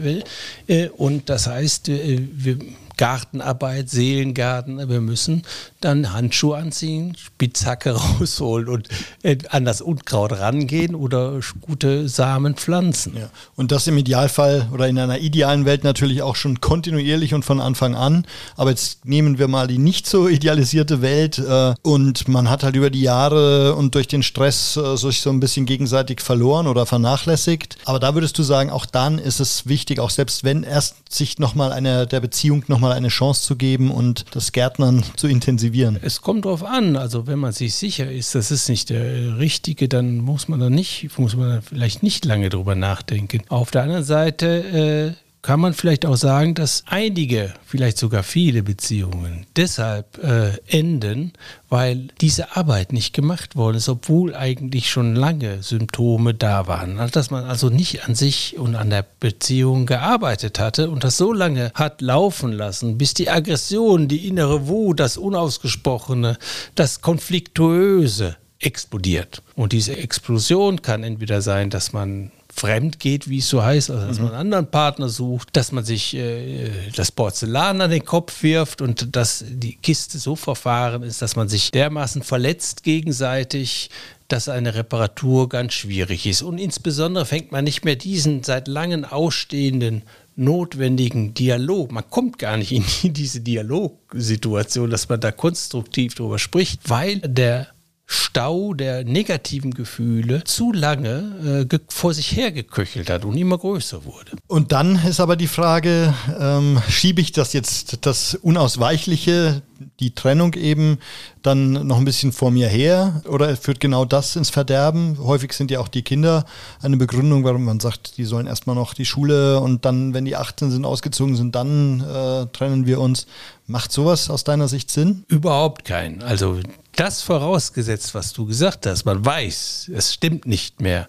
äh, 0.68 0.89
und 0.89 1.30
das 1.30 1.48
heißt, 1.48 1.89
äh, 1.89 2.27
wir 2.33 2.57
Gartenarbeit, 3.00 3.90
Seelengarten. 3.90 4.90
Wir 4.90 5.00
müssen 5.00 5.44
dann 5.80 6.12
Handschuhe 6.12 6.57
anziehen, 6.57 7.16
Spitzhacke 7.16 7.92
rausholen 8.19 8.68
und 8.68 8.90
äh, 9.24 9.38
an 9.48 9.63
das 9.63 9.80
Unkraut 9.80 10.34
rangehen 10.34 10.96
oder 10.96 11.40
gute 11.62 12.10
Samen 12.10 12.56
pflanzen. 12.56 13.16
Ja. 13.16 13.30
Und 13.56 13.72
das 13.72 13.88
im 13.88 13.98
Idealfall 13.98 14.68
oder 14.74 14.90
in 14.90 15.00
einer 15.00 15.19
idealen 15.19 15.63
Welt 15.63 15.86
natürlich 15.86 16.22
auch 16.22 16.36
schon 16.36 16.60
kontinuierlich 16.60 17.34
und 17.34 17.46
von 17.46 17.62
Anfang 17.62 17.96
an. 17.96 18.25
Aber 18.57 18.72
jetzt 18.72 19.06
nehmen 19.06 19.40
wir 19.40 19.48
mal 19.48 19.68
die 19.68 19.78
nicht 19.78 20.06
so 20.06 20.28
idealisierte 20.28 21.01
Welt 21.01 21.40
äh, 21.40 21.75
und 21.81 22.28
man 22.28 22.50
hat 22.50 22.63
halt 22.63 22.75
über 22.75 22.90
die 22.90 23.01
Jahre 23.01 23.75
und 23.75 23.96
durch 23.96 24.10
den 24.10 24.24
Stress 24.24 24.75
äh, 24.75 24.98
sich 24.98 25.22
so 25.22 25.30
ein 25.30 25.40
bisschen 25.40 25.66
gegenseitig 25.66 26.19
verloren 26.19 26.68
oder 26.68 26.86
vernachlässigt. 26.86 27.78
Aber 27.86 28.00
da 28.00 28.13
würdest 28.13 28.38
du 28.38 28.44
sagen, 28.44 28.69
auch 28.69 28.86
dann 28.86 29.19
ist 29.19 29.40
es 29.40 29.68
wichtig, 29.68 30.01
auch 30.01 30.10
selbst 30.10 30.44
wenn 30.44 30.63
erst 30.63 30.98
sich 31.10 31.40
nochmal 31.40 31.72
eine 31.72 32.06
der 32.06 32.19
Beziehung 32.19 32.66
nochmal 32.68 32.88
mal 32.89 32.95
eine 32.95 33.09
Chance 33.09 33.44
zu 33.44 33.56
geben 33.56 33.91
und 33.91 34.25
das 34.31 34.51
Gärtnern 34.51 35.03
zu 35.15 35.27
intensivieren? 35.27 36.00
Es 36.01 36.21
kommt 36.21 36.45
darauf 36.45 36.63
an. 36.63 36.95
Also 36.95 37.27
wenn 37.27 37.38
man 37.38 37.51
sich 37.51 37.75
sicher 37.75 38.12
ist, 38.12 38.33
das 38.33 38.50
ist 38.50 38.68
nicht 38.68 38.89
der 38.89 39.38
Richtige, 39.38 39.88
dann 39.88 40.18
muss 40.18 40.47
man 40.47 40.59
da 40.59 40.69
nicht, 40.69 41.18
muss 41.18 41.36
man 41.36 41.62
vielleicht 41.62 42.01
nicht 42.01 42.25
lange 42.25 42.50
drüber 42.50 42.75
nachdenken. 42.75 43.44
Auf 43.50 43.69
der 43.71 43.83
anderen 43.83 44.03
Seite 44.03 45.15
äh, 45.15 45.29
kann 45.41 45.59
man 45.59 45.74
vielleicht 45.74 46.06
auch 46.06 46.18
sagen, 46.18 46.53
dass 46.53 46.83
einige, 46.88 47.53
vielleicht 47.65 47.97
sogar 47.97 48.24
viele 48.24 48.62
Beziehungen 48.62 49.45
deshalb 49.56 50.21
äh, 50.21 50.57
enden, 50.68 51.33
weil 51.69 52.09
diese 52.19 52.57
Arbeit 52.57 52.91
nicht 52.91 53.13
gemacht 53.13 53.56
worden 53.56 53.77
ist, 53.77 53.88
obwohl 53.88 54.36
eigentlich 54.36 54.89
schon 54.89 55.15
lange 55.15 55.63
Symptome 55.63 56.33
da 56.33 56.68
waren. 56.68 57.00
Also, 57.00 57.13
dass 57.13 57.31
man 57.31 57.45
also 57.45 57.69
nicht 57.69 58.06
an 58.06 58.15
sich 58.15 58.57
und 58.57 58.75
an 58.75 58.89
der 58.89 59.06
Beziehung 59.19 59.86
gearbeitet 59.86 60.59
hatte 60.59 60.89
und 60.89 61.03
das 61.03 61.18
so 61.18 61.31
lange 61.31 61.71
hat 61.74 62.01
laufen 62.01 62.51
lassen, 62.51 62.97
bis 62.97 63.13
die 63.13 63.30
Aggression, 63.30 64.07
die 64.09 64.27
innere 64.27 64.68
Wut, 64.68 65.00
das 65.00 65.18
Unausgesprochene, 65.18 66.38
das 66.75 67.01
Konfliktuöse 67.01 68.36
explodiert. 68.59 69.41
Und 69.56 69.71
diese 69.71 69.95
Explosion 69.95 70.81
kann 70.81 71.03
entweder 71.03 71.41
sein, 71.41 71.69
dass 71.69 71.94
man 71.94 72.31
fremd 72.54 73.00
geht, 73.00 73.30
wie 73.30 73.40
es 73.40 73.50
so 73.50 73.63
heißt, 73.63 73.91
also 73.91 74.08
dass 74.08 74.18
mhm. 74.18 74.25
man 74.25 74.34
einen 74.34 74.41
anderen 74.41 74.68
Partner 74.72 75.10
sucht, 75.10 75.50
dass 75.56 75.72
man 75.72 75.86
sich 75.86 76.15
äh, 76.15 76.70
das 76.96 77.12
Porzellan 77.12 77.82
an 77.82 77.91
den 77.91 78.03
Kopf 78.03 78.44
wirft 78.44 78.82
und 78.82 79.15
dass 79.15 79.46
die 79.48 79.75
Kiste 79.75 80.18
so 80.18 80.36
verfahren 80.36 81.03
ist, 81.03 81.22
dass 81.22 81.36
man 81.36 81.48
sich 81.48 81.72
dermaßen 81.72 82.24
verletzt 82.24 82.84
gegenseitig, 82.84 83.89
dass 84.27 84.50
eine 84.50 84.75
Reparatur 84.75 85.50
ganz 85.50 85.74
schwierig 85.74 86.25
ist. 86.25 86.41
Und 86.41 86.58
insbesondere 86.58 87.25
fängt 87.25 87.51
man 87.51 87.63
nicht 87.63 87.86
mehr 87.86 87.96
diesen 87.96 88.44
seit 88.44 88.68
langem 88.68 89.06
ausstehenden 89.06 90.03
notwendigen 90.36 91.34
Dialog. 91.34 91.91
Man 91.91 92.10
kommt 92.10 92.39
gar 92.39 92.58
nicht 92.58 92.72
in 92.72 92.84
diese 93.13 93.41
Dialogsituation, 93.41 94.89
dass 94.89 95.10
man 95.10 95.20
da 95.20 95.32
konstruktiv 95.32 96.15
drüber 96.15 96.39
spricht, 96.39 96.89
weil 96.89 97.20
der 97.20 97.68
Stau 98.12 98.74
der 98.74 99.04
negativen 99.04 99.72
Gefühle 99.72 100.44
zu 100.44 100.72
lange 100.72 101.68
äh, 101.72 101.80
vor 101.89 102.16
sich 102.16 102.36
hergeköchelt 102.36 103.08
hat 103.08 103.24
und 103.24 103.38
immer 103.38 103.60
größer 103.60 104.04
wurde. 104.04 104.32
Und 104.48 104.72
dann 104.72 104.96
ist 105.06 105.20
aber 105.20 105.36
die 105.36 105.46
Frage, 105.46 106.16
ähm, 106.39 106.82
schiebe 106.89 107.22
ich 107.22 107.34
das 107.34 107.54
jetzt, 107.54 108.04
das 108.08 108.34
Unausweichliche, 108.34 109.62
die 110.00 110.16
Trennung 110.16 110.56
eben, 110.56 110.98
dann 111.44 111.86
noch 111.86 112.00
ein 112.00 112.06
bisschen 112.06 112.32
vor 112.32 112.50
mir 112.50 112.68
her 112.68 113.22
oder 113.28 113.56
führt 113.56 113.80
genau 113.80 114.06
das 114.06 114.36
ins 114.36 114.50
Verderben? 114.50 115.20
Häufig 115.20 115.54
sind 115.54 115.70
ja 115.70 115.80
auch 115.80 115.88
die 115.88 116.01
Kinder 116.01 116.46
eine 116.82 116.98
Begründung, 116.98 117.44
warum 117.44 117.63
man 117.63 117.80
sagt, 117.80 118.18
die 118.18 118.25
sollen 118.25 118.48
erstmal 118.48 118.75
noch 118.75 118.96
die 118.96 119.06
Schule 119.06 119.60
und 119.60 119.86
dann, 119.86 120.16
wenn 120.16 120.25
die 120.25 120.36
18 120.36 120.72
sind, 120.72 120.84
ausgezogen 120.84 121.36
sind, 121.36 121.54
dann 121.54 122.01
äh, 122.01 122.48
trennen 122.48 122.88
wir 122.88 123.00
uns. 123.00 123.28
Macht 123.68 123.92
sowas 123.92 124.32
aus 124.32 124.44
deiner 124.44 124.68
Sicht 124.68 124.89
Sinn? 124.89 125.25
Überhaupt 125.28 125.86
kein. 125.86 126.24
Also 126.24 126.60
das 127.00 127.22
vorausgesetzt, 127.22 128.13
was 128.13 128.34
du 128.34 128.46
gesagt 128.46 128.86
hast, 128.86 129.06
man 129.06 129.24
weiß, 129.24 129.91
es 129.94 130.13
stimmt 130.13 130.46
nicht 130.46 130.82
mehr. 130.82 131.08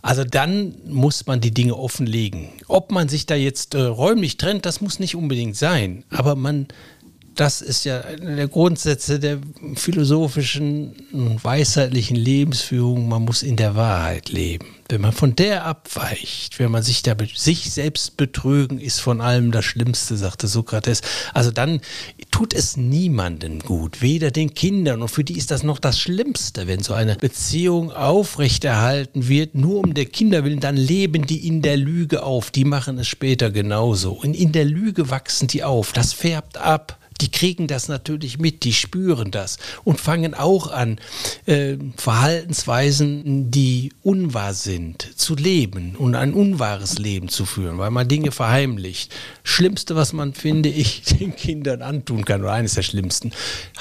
Also 0.00 0.24
dann 0.24 0.76
muss 0.86 1.26
man 1.26 1.40
die 1.40 1.52
Dinge 1.52 1.74
offenlegen. 1.74 2.48
Ob 2.68 2.92
man 2.92 3.08
sich 3.08 3.26
da 3.26 3.34
jetzt 3.34 3.74
äh, 3.74 3.80
räumlich 3.80 4.36
trennt, 4.36 4.64
das 4.64 4.80
muss 4.80 5.00
nicht 5.00 5.16
unbedingt 5.16 5.56
sein. 5.56 6.04
Aber 6.10 6.36
man 6.36 6.68
das 7.36 7.60
ist 7.60 7.84
ja 7.84 8.00
einer 8.00 8.34
der 8.34 8.48
Grundsätze 8.48 9.20
der 9.20 9.38
philosophischen 9.74 10.94
und 11.12 11.44
weisheitlichen 11.44 12.16
Lebensführung. 12.16 13.08
Man 13.08 13.22
muss 13.22 13.42
in 13.42 13.56
der 13.56 13.76
Wahrheit 13.76 14.30
leben. 14.30 14.66
Wenn 14.88 15.00
man 15.00 15.12
von 15.12 15.34
der 15.34 15.64
abweicht, 15.64 16.58
wenn 16.58 16.70
man 16.70 16.82
sich 16.82 17.02
da 17.02 17.14
sich 17.34 17.72
selbst 17.72 18.16
betrügen, 18.16 18.78
ist 18.78 19.00
von 19.00 19.20
allem 19.20 19.50
das 19.50 19.64
Schlimmste, 19.64 20.16
sagte 20.16 20.46
Sokrates. 20.46 21.02
Also 21.34 21.50
dann 21.50 21.80
tut 22.30 22.54
es 22.54 22.76
niemandem 22.76 23.58
gut, 23.58 24.00
weder 24.00 24.30
den 24.30 24.54
Kindern. 24.54 25.02
Und 25.02 25.08
für 25.08 25.24
die 25.24 25.36
ist 25.36 25.50
das 25.50 25.62
noch 25.62 25.80
das 25.80 25.98
Schlimmste, 25.98 26.66
wenn 26.68 26.82
so 26.82 26.94
eine 26.94 27.16
Beziehung 27.16 27.92
aufrechterhalten 27.92 29.28
wird, 29.28 29.56
nur 29.56 29.80
um 29.80 29.92
der 29.92 30.06
Kinder 30.06 30.44
willen. 30.44 30.60
Dann 30.60 30.76
leben 30.76 31.26
die 31.26 31.46
in 31.46 31.62
der 31.62 31.76
Lüge 31.76 32.22
auf. 32.22 32.50
Die 32.50 32.64
machen 32.64 32.98
es 32.98 33.08
später 33.08 33.50
genauso. 33.50 34.12
Und 34.12 34.34
in 34.34 34.52
der 34.52 34.64
Lüge 34.64 35.10
wachsen 35.10 35.48
die 35.48 35.64
auf. 35.64 35.92
Das 35.92 36.12
färbt 36.12 36.58
ab 36.58 36.98
die 37.20 37.30
kriegen 37.30 37.66
das 37.66 37.88
natürlich 37.88 38.38
mit, 38.38 38.64
die 38.64 38.72
spüren 38.72 39.30
das 39.30 39.58
und 39.84 40.00
fangen 40.00 40.34
auch 40.34 40.70
an, 40.70 40.98
äh, 41.46 41.76
Verhaltensweisen, 41.96 43.50
die 43.50 43.92
unwahr 44.02 44.54
sind, 44.54 45.08
zu 45.16 45.34
leben 45.34 45.96
und 45.96 46.14
ein 46.14 46.34
unwahres 46.34 46.98
Leben 46.98 47.28
zu 47.28 47.46
führen, 47.46 47.78
weil 47.78 47.90
man 47.90 48.08
Dinge 48.08 48.32
verheimlicht. 48.32 49.14
Schlimmste, 49.42 49.96
was 49.96 50.12
man, 50.12 50.34
finde 50.34 50.68
ich, 50.68 51.02
den 51.20 51.34
Kindern 51.34 51.82
antun 51.82 52.24
kann, 52.24 52.42
oder 52.42 52.52
eines 52.52 52.74
der 52.74 52.82
schlimmsten, 52.82 53.32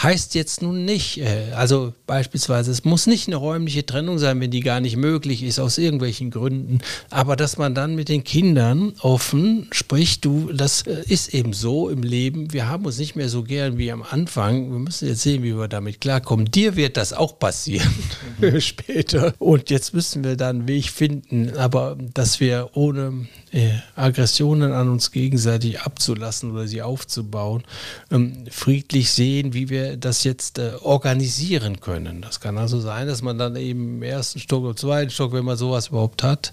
heißt 0.02 0.36
jetzt 0.36 0.62
nun 0.62 0.86
nicht, 0.86 1.20
äh, 1.20 1.52
also 1.56 1.94
beispielsweise, 2.08 2.72
es 2.72 2.86
muss 2.86 3.08
nicht 3.08 3.28
eine 3.28 3.36
räumliche 3.36 3.86
Trennung 3.86 4.18
sein, 4.20 4.40
wenn 4.40 4.52
die 4.52 4.62
gar 4.62 4.80
nicht 4.80 4.98
möglich 4.98 5.44
ist, 5.44 5.60
aus 5.60 5.78
irgendwelchen 5.78 6.32
Gründen, 6.32 6.80
aber 7.10 7.36
dass 7.36 7.58
man 7.58 7.76
dann 7.76 7.96
mit 7.96 8.10
den 8.10 8.24
Kindern 8.24 8.94
offen 9.00 9.68
spricht, 9.72 10.26
du, 10.26 10.52
das 10.54 10.84
äh, 10.84 11.04
ist 11.08 11.34
eben 11.34 11.54
so 11.54 11.90
im 11.90 12.04
Leben, 12.04 12.54
wir 12.54 12.68
haben 12.68 12.86
uns 12.86 12.98
nicht 12.98 13.16
mehr 13.16 13.25
mehr 13.26 13.30
so 13.30 13.44
gern 13.44 13.80
wie 13.80 13.92
am 13.92 14.04
Anfang. 14.04 14.72
Wir 14.72 14.78
müssen 14.78 15.08
jetzt 15.08 15.22
sehen, 15.22 15.42
wie 15.42 15.58
wir 15.58 15.68
damit 15.68 16.00
klarkommen. 16.00 16.46
Dir 16.46 16.76
wird 16.76 16.96
das 16.96 17.12
auch 17.12 17.40
passieren 17.40 17.92
mhm. 18.40 18.62
später. 18.62 19.34
Und 19.40 19.72
jetzt 19.72 19.96
müssen 19.96 20.24
wir 20.24 20.36
da 20.38 20.50
einen 20.50 20.68
Weg 20.68 20.92
finden, 20.92 21.58
aber 21.58 21.98
dass 22.14 22.40
wir 22.40 22.70
ohne 22.74 23.28
äh, 23.56 23.70
Aggressionen 23.96 24.74
an 24.74 24.90
uns 24.90 25.12
gegenseitig 25.12 25.80
abzulassen 25.80 26.52
oder 26.52 26.68
sie 26.68 26.82
aufzubauen, 26.82 27.64
ähm, 28.12 28.46
friedlich 28.52 29.12
sehen, 29.12 29.54
wie 29.54 29.70
wir 29.70 29.96
das 29.96 30.26
jetzt 30.26 30.60
äh, 30.60 30.74
organisieren 30.82 31.80
können. 31.80 32.22
Das 32.22 32.42
kann 32.42 32.58
also 32.58 32.82
sein, 32.82 33.08
dass 33.08 33.22
man 33.22 33.38
dann 33.38 33.56
eben 33.56 33.96
im 33.98 34.04
ersten 34.04 34.40
Stock 34.40 34.66
oder 34.66 34.76
zweiten 34.76 35.10
Stock, 35.10 35.32
wenn 35.32 35.46
man 35.46 35.56
sowas 35.56 35.88
überhaupt 35.88 36.22
hat, 36.22 36.52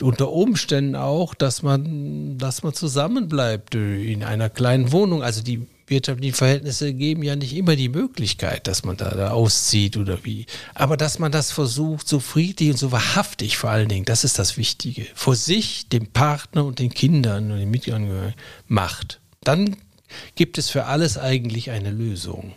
unter 0.00 0.30
Umständen 0.30 0.94
auch, 0.94 1.34
dass 1.34 1.62
man, 1.62 2.38
dass 2.38 2.62
man 2.62 2.72
zusammenbleibt 2.72 3.74
äh, 3.74 4.12
in 4.12 4.22
einer 4.22 4.48
kleinen 4.48 4.92
Wohnung. 4.92 5.24
Also 5.24 5.42
die 5.42 5.66
wirtschaftlichen 5.92 6.34
Verhältnisse 6.34 6.94
geben 6.94 7.22
ja 7.22 7.36
nicht 7.36 7.54
immer 7.54 7.76
die 7.76 7.88
Möglichkeit, 7.88 8.66
dass 8.66 8.84
man 8.84 8.96
da, 8.96 9.10
da 9.10 9.30
auszieht 9.30 9.96
oder 9.96 10.24
wie. 10.24 10.46
Aber 10.74 10.96
dass 10.96 11.18
man 11.18 11.30
das 11.30 11.52
versucht, 11.52 12.08
so 12.08 12.18
friedlich 12.18 12.70
und 12.70 12.78
so 12.78 12.92
wahrhaftig 12.92 13.58
vor 13.58 13.70
allen 13.70 13.88
Dingen, 13.88 14.04
das 14.04 14.24
ist 14.24 14.38
das 14.38 14.56
Wichtige, 14.56 15.06
vor 15.14 15.36
sich, 15.36 15.88
dem 15.88 16.06
Partner 16.12 16.64
und 16.64 16.78
den 16.78 16.90
Kindern 16.90 17.50
und 17.50 17.58
den 17.58 17.70
Mitangehörigen 17.70 18.34
macht. 18.68 19.20
Dann 19.44 19.76
gibt 20.34 20.58
es 20.58 20.70
für 20.70 20.86
alles 20.86 21.18
eigentlich 21.18 21.70
eine 21.70 21.90
Lösung. 21.90 22.54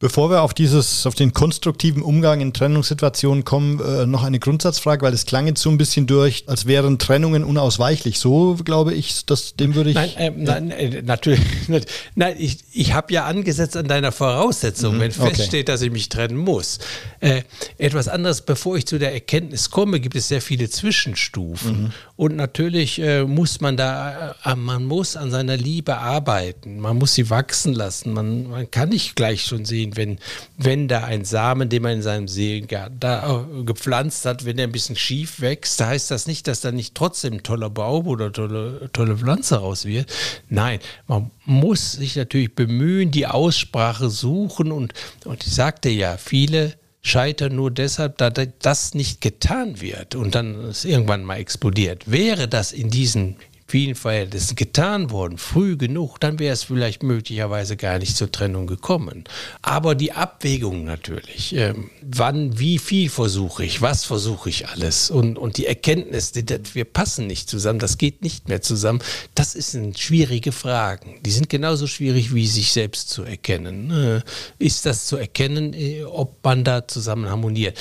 Bevor 0.00 0.30
wir 0.30 0.42
auf 0.42 0.54
dieses, 0.54 1.06
auf 1.06 1.16
den 1.16 1.32
konstruktiven 1.32 2.02
Umgang 2.02 2.40
in 2.40 2.52
Trennungssituationen 2.52 3.44
kommen, 3.44 3.80
äh, 3.80 4.06
noch 4.06 4.22
eine 4.22 4.38
Grundsatzfrage, 4.38 5.04
weil 5.04 5.12
es 5.12 5.26
klang 5.26 5.48
jetzt 5.48 5.60
so 5.60 5.70
ein 5.70 5.76
bisschen 5.76 6.06
durch, 6.06 6.44
als 6.46 6.66
wären 6.66 7.00
Trennungen 7.00 7.42
unausweichlich. 7.42 8.20
So 8.20 8.56
glaube 8.64 8.94
ich, 8.94 9.26
dass 9.26 9.56
dem 9.56 9.74
würde 9.74 9.90
ich. 9.90 9.96
Nein, 9.96 10.10
äh, 10.16 10.30
nein 10.30 10.70
äh, 10.70 11.02
natürlich. 11.02 11.40
Nein, 12.14 12.36
ich, 12.38 12.58
ich 12.72 12.92
habe 12.92 13.12
ja 13.12 13.24
angesetzt 13.24 13.76
an 13.76 13.88
deiner 13.88 14.12
Voraussetzung, 14.12 14.96
mhm, 14.96 15.00
wenn 15.00 15.10
feststeht, 15.10 15.48
okay. 15.48 15.64
dass 15.64 15.82
ich 15.82 15.90
mich 15.90 16.08
trennen 16.08 16.36
muss. 16.36 16.78
Äh, 17.18 17.42
etwas 17.76 18.06
anderes, 18.06 18.42
bevor 18.42 18.76
ich 18.76 18.86
zu 18.86 19.00
der 19.00 19.12
Erkenntnis 19.12 19.70
komme, 19.70 19.98
gibt 19.98 20.14
es 20.14 20.28
sehr 20.28 20.40
viele 20.40 20.70
Zwischenstufen. 20.70 21.82
Mhm. 21.82 21.92
Und 22.18 22.34
natürlich 22.34 22.98
äh, 23.00 23.22
muss 23.22 23.60
man 23.60 23.76
da, 23.76 24.34
äh, 24.44 24.56
man 24.56 24.84
muss 24.84 25.14
an 25.14 25.30
seiner 25.30 25.56
Liebe 25.56 25.98
arbeiten. 25.98 26.80
Man 26.80 26.98
muss 26.98 27.14
sie 27.14 27.30
wachsen 27.30 27.74
lassen. 27.74 28.12
Man, 28.12 28.50
man 28.50 28.68
kann 28.72 28.88
nicht 28.88 29.14
gleich 29.14 29.44
schon 29.44 29.64
sehen, 29.64 29.96
wenn, 29.96 30.18
wenn 30.56 30.88
da 30.88 31.04
ein 31.04 31.24
Samen, 31.24 31.68
den 31.68 31.84
man 31.84 31.92
in 31.92 32.02
seinem 32.02 32.26
Seelengarten 32.26 32.98
da 32.98 33.46
äh, 33.46 33.62
gepflanzt 33.62 34.26
hat, 34.26 34.44
wenn 34.44 34.56
der 34.56 34.66
ein 34.66 34.72
bisschen 34.72 34.96
schief 34.96 35.40
wächst, 35.40 35.78
da 35.78 35.86
heißt 35.86 36.10
das 36.10 36.26
nicht, 36.26 36.48
dass 36.48 36.60
da 36.60 36.72
nicht 36.72 36.96
trotzdem 36.96 37.34
ein 37.34 37.42
toller 37.44 37.70
Baum 37.70 38.08
oder 38.08 38.32
tolle, 38.32 38.90
tolle 38.92 39.16
Pflanze 39.16 39.58
raus 39.58 39.84
wird. 39.84 40.12
Nein, 40.48 40.80
man 41.06 41.30
muss 41.44 41.92
sich 41.92 42.16
natürlich 42.16 42.52
bemühen, 42.52 43.12
die 43.12 43.28
Aussprache 43.28 44.10
suchen 44.10 44.72
und, 44.72 44.92
und 45.24 45.46
ich 45.46 45.54
sagte 45.54 45.88
ja, 45.88 46.16
viele 46.16 46.77
scheitern 47.02 47.54
nur 47.54 47.70
deshalb, 47.70 48.18
da 48.18 48.30
das 48.30 48.94
nicht 48.94 49.20
getan 49.20 49.80
wird 49.80 50.14
und 50.14 50.34
dann 50.34 50.64
es 50.64 50.84
irgendwann 50.84 51.24
mal 51.24 51.36
explodiert. 51.36 52.10
Wäre 52.10 52.48
das 52.48 52.72
in 52.72 52.90
diesen 52.90 53.36
vielen 53.70 53.94
Verhältnissen 53.94 54.56
getan 54.56 55.10
worden, 55.10 55.36
früh 55.36 55.76
genug, 55.76 56.18
dann 56.18 56.38
wäre 56.38 56.54
es 56.54 56.64
vielleicht 56.64 57.02
möglicherweise 57.02 57.76
gar 57.76 57.98
nicht 57.98 58.16
zur 58.16 58.32
Trennung 58.32 58.66
gekommen. 58.66 59.24
Aber 59.60 59.94
die 59.94 60.12
Abwägung 60.12 60.84
natürlich, 60.84 61.54
äh, 61.54 61.74
wann, 62.00 62.58
wie 62.58 62.78
viel 62.78 63.10
versuche 63.10 63.66
ich, 63.66 63.82
was 63.82 64.06
versuche 64.06 64.48
ich 64.48 64.68
alles 64.68 65.10
und, 65.10 65.36
und 65.36 65.58
die 65.58 65.66
Erkenntnis, 65.66 66.32
die, 66.32 66.46
wir 66.72 66.86
passen 66.86 67.26
nicht 67.26 67.50
zusammen, 67.50 67.78
das 67.78 67.98
geht 67.98 68.22
nicht 68.22 68.48
mehr 68.48 68.62
zusammen, 68.62 69.00
das 69.34 69.52
sind 69.52 69.98
schwierige 69.98 70.52
Fragen. 70.52 71.16
Die 71.26 71.30
sind 71.30 71.50
genauso 71.50 71.86
schwierig 71.86 72.34
wie 72.34 72.46
sich 72.46 72.72
selbst 72.72 73.10
zu 73.10 73.22
erkennen. 73.22 73.90
Äh, 73.90 74.22
ist 74.58 74.86
das 74.86 75.06
zu 75.06 75.18
erkennen, 75.18 75.74
äh, 75.74 76.04
ob 76.04 76.42
man 76.42 76.64
da 76.64 76.88
zusammen 76.88 77.28
harmoniert? 77.28 77.76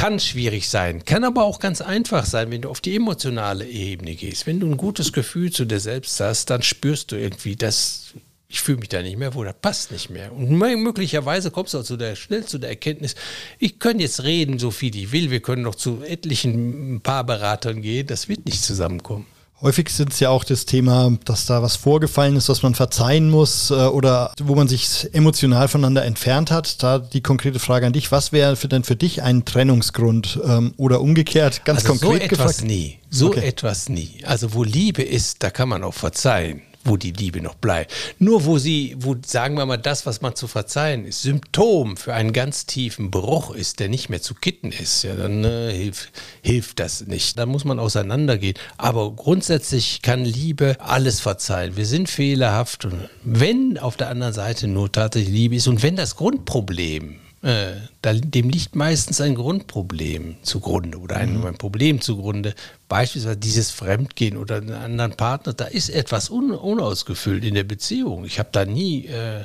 Kann 0.00 0.18
schwierig 0.18 0.70
sein, 0.70 1.04
kann 1.04 1.24
aber 1.24 1.44
auch 1.44 1.58
ganz 1.58 1.82
einfach 1.82 2.24
sein, 2.24 2.50
wenn 2.50 2.62
du 2.62 2.70
auf 2.70 2.80
die 2.80 2.96
emotionale 2.96 3.66
Ebene 3.66 4.14
gehst. 4.14 4.46
Wenn 4.46 4.58
du 4.58 4.66
ein 4.66 4.78
gutes 4.78 5.12
Gefühl 5.12 5.52
zu 5.52 5.66
dir 5.66 5.78
selbst 5.78 6.18
hast, 6.20 6.48
dann 6.48 6.62
spürst 6.62 7.12
du 7.12 7.16
irgendwie, 7.16 7.54
dass 7.54 8.14
ich 8.48 8.62
fühle 8.62 8.78
mich 8.78 8.88
da 8.88 9.02
nicht 9.02 9.18
mehr 9.18 9.34
wohl, 9.34 9.44
das 9.44 9.56
passt 9.60 9.92
nicht 9.92 10.08
mehr. 10.08 10.32
Und 10.32 10.48
möglicherweise 10.48 11.50
kommst 11.50 11.74
du 11.74 11.80
auch 11.80 11.84
zu 11.84 11.98
der, 11.98 12.16
schnell 12.16 12.46
zu 12.46 12.56
der 12.56 12.70
Erkenntnis, 12.70 13.14
ich 13.58 13.78
kann 13.78 14.00
jetzt 14.00 14.24
reden, 14.24 14.58
so 14.58 14.70
viel 14.70 14.96
ich 14.96 15.12
will, 15.12 15.30
wir 15.30 15.40
können 15.40 15.64
noch 15.64 15.74
zu 15.74 16.02
etlichen 16.02 17.02
Paarberatern 17.02 17.82
gehen, 17.82 18.06
das 18.06 18.26
wird 18.26 18.46
nicht 18.46 18.62
zusammenkommen. 18.62 19.26
Häufig 19.62 19.90
sind 19.90 20.12
es 20.12 20.20
ja 20.20 20.30
auch 20.30 20.44
das 20.44 20.64
Thema, 20.64 21.18
dass 21.24 21.44
da 21.44 21.62
was 21.62 21.76
vorgefallen 21.76 22.36
ist, 22.36 22.48
was 22.48 22.62
man 22.62 22.74
verzeihen 22.74 23.30
muss 23.30 23.70
äh, 23.70 23.74
oder 23.74 24.32
wo 24.42 24.54
man 24.54 24.68
sich 24.68 25.08
emotional 25.12 25.68
voneinander 25.68 26.04
entfernt 26.04 26.50
hat. 26.50 26.82
Da 26.82 26.98
die 26.98 27.20
konkrete 27.20 27.58
Frage 27.58 27.86
an 27.86 27.92
dich, 27.92 28.10
was 28.10 28.32
wäre 28.32 28.56
für 28.56 28.68
denn 28.68 28.84
für 28.84 28.96
dich 28.96 29.22
ein 29.22 29.44
Trennungsgrund 29.44 30.40
ähm, 30.44 30.72
oder 30.78 31.00
umgekehrt 31.00 31.64
ganz 31.64 31.80
also 31.80 31.98
konkret 31.98 32.22
so 32.22 32.24
etwas 32.26 32.56
gefragt? 32.56 32.64
nie, 32.64 32.98
so 33.10 33.26
okay. 33.28 33.46
etwas 33.46 33.88
nie. 33.88 34.22
Also 34.24 34.54
wo 34.54 34.64
Liebe 34.64 35.02
ist, 35.02 35.42
da 35.42 35.50
kann 35.50 35.68
man 35.68 35.84
auch 35.84 35.94
verzeihen 35.94 36.62
wo 36.84 36.96
die 36.96 37.12
Liebe 37.12 37.40
noch 37.40 37.54
bleibt. 37.54 37.92
Nur 38.18 38.44
wo 38.44 38.58
sie, 38.58 38.96
wo 38.98 39.16
sagen 39.24 39.56
wir 39.56 39.66
mal, 39.66 39.76
das, 39.76 40.06
was 40.06 40.20
man 40.20 40.34
zu 40.34 40.48
verzeihen 40.48 41.04
ist, 41.04 41.22
Symptom 41.22 41.96
für 41.96 42.14
einen 42.14 42.32
ganz 42.32 42.66
tiefen 42.66 43.10
Bruch 43.10 43.54
ist, 43.54 43.80
der 43.80 43.88
nicht 43.88 44.08
mehr 44.08 44.22
zu 44.22 44.34
kitten 44.34 44.72
ist, 44.72 45.02
ja, 45.02 45.14
dann 45.14 45.44
äh, 45.44 45.72
hilft, 45.72 46.12
hilft 46.42 46.80
das 46.80 47.06
nicht. 47.06 47.38
Da 47.38 47.46
muss 47.46 47.64
man 47.64 47.78
auseinandergehen. 47.78 48.56
Aber 48.78 49.12
grundsätzlich 49.12 50.02
kann 50.02 50.24
Liebe 50.24 50.76
alles 50.80 51.20
verzeihen. 51.20 51.76
Wir 51.76 51.86
sind 51.86 52.08
fehlerhaft 52.08 52.84
und 52.84 53.08
wenn 53.22 53.78
auf 53.78 53.96
der 53.96 54.08
anderen 54.08 54.32
Seite 54.32 54.66
nur 54.66 54.90
tatsächlich 54.90 55.32
Liebe 55.32 55.56
ist 55.56 55.68
und 55.68 55.82
wenn 55.82 55.96
das 55.96 56.16
Grundproblem 56.16 57.19
äh, 57.42 57.72
dem 58.04 58.50
liegt 58.50 58.76
meistens 58.76 59.20
ein 59.20 59.34
Grundproblem 59.34 60.36
zugrunde 60.42 60.98
oder 60.98 61.16
ein, 61.16 61.38
mhm. 61.38 61.46
ein, 61.46 61.58
Problem 61.58 62.00
zugrunde. 62.00 62.54
Beispielsweise 62.88 63.38
dieses 63.38 63.70
Fremdgehen 63.70 64.36
oder 64.36 64.56
einen 64.56 64.72
anderen 64.72 65.12
Partner, 65.12 65.54
da 65.54 65.64
ist 65.64 65.88
etwas 65.88 66.28
un, 66.28 66.50
unausgefüllt 66.50 67.44
in 67.44 67.54
der 67.54 67.64
Beziehung. 67.64 68.26
Ich 68.26 68.38
habe 68.38 68.50
da 68.52 68.66
nie 68.66 69.06
äh, 69.06 69.44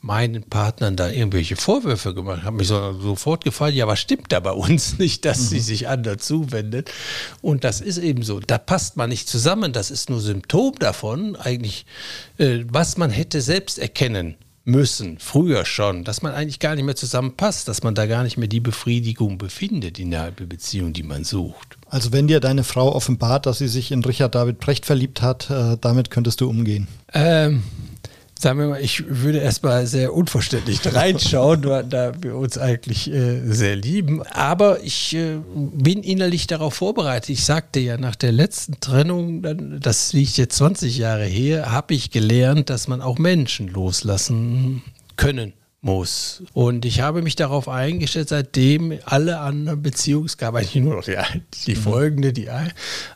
meinen 0.00 0.44
Partnern 0.44 0.96
da 0.96 1.10
irgendwelche 1.10 1.54
Vorwürfe 1.54 2.12
gemacht, 2.12 2.42
habe 2.42 2.56
mich 2.56 2.68
so, 2.68 2.92
sofort 3.00 3.44
gefallen, 3.44 3.74
ja, 3.74 3.86
was 3.86 4.00
stimmt 4.00 4.32
da 4.32 4.40
bei 4.40 4.52
uns 4.52 4.98
nicht, 4.98 5.24
dass 5.24 5.38
mhm. 5.38 5.46
sie 5.46 5.60
sich 5.60 5.88
anders 5.88 6.26
zuwendet. 6.26 6.90
Und 7.40 7.62
das 7.62 7.80
ist 7.80 7.98
eben 7.98 8.24
so, 8.24 8.40
da 8.40 8.58
passt 8.58 8.96
man 8.96 9.10
nicht 9.10 9.28
zusammen, 9.28 9.72
das 9.72 9.92
ist 9.92 10.10
nur 10.10 10.20
Symptom 10.20 10.74
davon, 10.80 11.36
eigentlich, 11.36 11.86
äh, 12.38 12.64
was 12.68 12.96
man 12.96 13.10
hätte 13.10 13.40
selbst 13.40 13.78
erkennen 13.78 14.34
müssen, 14.68 15.18
früher 15.18 15.64
schon, 15.64 16.04
dass 16.04 16.22
man 16.22 16.34
eigentlich 16.34 16.60
gar 16.60 16.74
nicht 16.74 16.84
mehr 16.84 16.94
zusammenpasst, 16.94 17.66
dass 17.66 17.82
man 17.82 17.94
da 17.94 18.06
gar 18.06 18.22
nicht 18.22 18.36
mehr 18.36 18.48
die 18.48 18.60
Befriedigung 18.60 19.38
befindet 19.38 19.98
innerhalb 19.98 20.36
der 20.36 20.44
Beziehung, 20.46 20.92
die 20.92 21.02
man 21.02 21.24
sucht. 21.24 21.76
Also 21.88 22.12
wenn 22.12 22.28
dir 22.28 22.38
deine 22.38 22.64
Frau 22.64 22.94
offenbart, 22.94 23.46
dass 23.46 23.58
sie 23.58 23.68
sich 23.68 23.90
in 23.90 24.04
Richard 24.04 24.34
David 24.34 24.60
Precht 24.60 24.86
verliebt 24.86 25.22
hat, 25.22 25.50
äh, 25.50 25.78
damit 25.80 26.10
könntest 26.10 26.40
du 26.40 26.48
umgehen? 26.48 26.86
Ähm, 27.14 27.62
sagen 28.42 28.58
wir 28.58 28.68
mal, 28.68 28.80
ich 28.80 29.04
würde 29.06 29.38
erstmal 29.38 29.86
sehr 29.86 30.14
unverständlich 30.14 30.80
reinschauen, 30.94 31.62
da 31.62 32.12
wir 32.20 32.36
uns 32.36 32.58
eigentlich 32.58 33.12
äh, 33.12 33.40
sehr 33.46 33.76
lieben. 33.76 34.22
Aber 34.22 34.82
ich 34.82 35.14
äh, 35.14 35.38
bin 35.54 36.02
innerlich 36.02 36.46
darauf 36.46 36.74
vorbereitet. 36.74 37.30
Ich 37.30 37.44
sagte 37.44 37.80
ja, 37.80 37.96
nach 37.96 38.16
der 38.16 38.32
letzten 38.32 38.80
Trennung, 38.80 39.80
das 39.80 40.12
liegt 40.12 40.36
jetzt 40.36 40.56
20 40.56 40.98
Jahre 40.98 41.24
her, 41.24 41.72
habe 41.72 41.94
ich 41.94 42.10
gelernt, 42.10 42.70
dass 42.70 42.88
man 42.88 43.02
auch 43.02 43.18
Menschen 43.18 43.68
loslassen 43.68 44.82
können 45.16 45.52
muss. 45.80 46.42
Und 46.54 46.84
ich 46.84 47.00
habe 47.00 47.22
mich 47.22 47.36
darauf 47.36 47.68
eingestellt, 47.68 48.28
seitdem 48.28 48.98
alle 49.04 49.38
anderen 49.38 49.80
Beziehungen, 49.80 50.26
es 50.26 50.36
gab 50.36 50.56
eigentlich 50.56 50.74
nur 50.74 50.96
noch 50.96 51.04
die, 51.04 51.16
die 51.66 51.76
mhm. 51.76 51.80
folgende, 51.80 52.32
die 52.32 52.48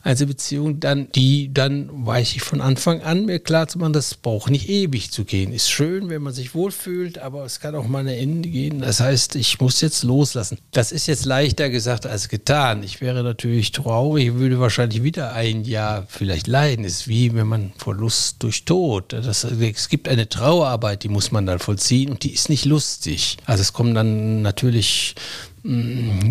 Einzelbeziehung, 0.05 0.79
dann, 0.79 1.11
die, 1.13 1.53
dann 1.53 1.91
weiß 2.07 2.37
ich 2.37 2.43
von 2.43 2.61
Anfang 2.61 3.03
an 3.03 3.27
mir 3.27 3.41
klar 3.41 3.67
zu 3.67 3.79
machen, 3.79 3.93
das 3.93 4.15
braucht 4.15 4.51
nicht 4.51 4.69
ewig 4.69 5.11
zu 5.11 5.25
gehen. 5.25 5.53
Ist 5.53 5.71
schön, 5.71 6.09
wenn 6.09 6.23
man 6.23 6.33
sich 6.33 6.55
wohlfühlt, 6.55 7.19
aber 7.19 7.45
es 7.45 7.59
kann 7.59 7.75
auch 7.75 7.89
mal 7.89 8.01
ein 8.01 8.09
Ende 8.09 8.49
gehen. 8.49 8.81
Das 8.81 9.01
heißt, 9.01 9.35
ich 9.35 9.61
muss 9.61 9.81
jetzt 9.81 10.05
loslassen. 10.05 10.59
Das 10.71 10.93
ist 10.93 11.09
jetzt 11.09 11.25
leichter 11.25 11.69
gesagt 11.69 12.07
als 12.07 12.29
getan. 12.29 12.85
Ich 12.85 13.01
wäre 13.01 13.25
natürlich 13.25 13.73
traurig, 13.73 14.35
würde 14.35 14.61
wahrscheinlich 14.61 15.03
wieder 15.03 15.33
ein 15.33 15.65
Jahr 15.65 16.07
vielleicht 16.09 16.47
leiden. 16.47 16.85
Es 16.85 16.93
ist 16.93 17.09
wie 17.09 17.35
wenn 17.35 17.49
man 17.49 17.73
Verlust 17.77 18.43
durch 18.43 18.65
Tod. 18.65 19.13
Das, 19.13 19.45
es 19.45 19.89
gibt 19.89 20.09
eine 20.09 20.29
Trauerarbeit, 20.29 21.03
die 21.03 21.09
muss 21.09 21.33
man 21.33 21.47
dann 21.47 21.59
vollziehen 21.59 22.11
und 22.11 22.23
die 22.23 22.33
ist 22.33 22.52
nicht 22.53 22.67
lustig. 22.67 23.39
Also 23.47 23.63
es 23.63 23.73
kommen 23.73 23.95
dann 23.95 24.43
natürlich 24.43 25.15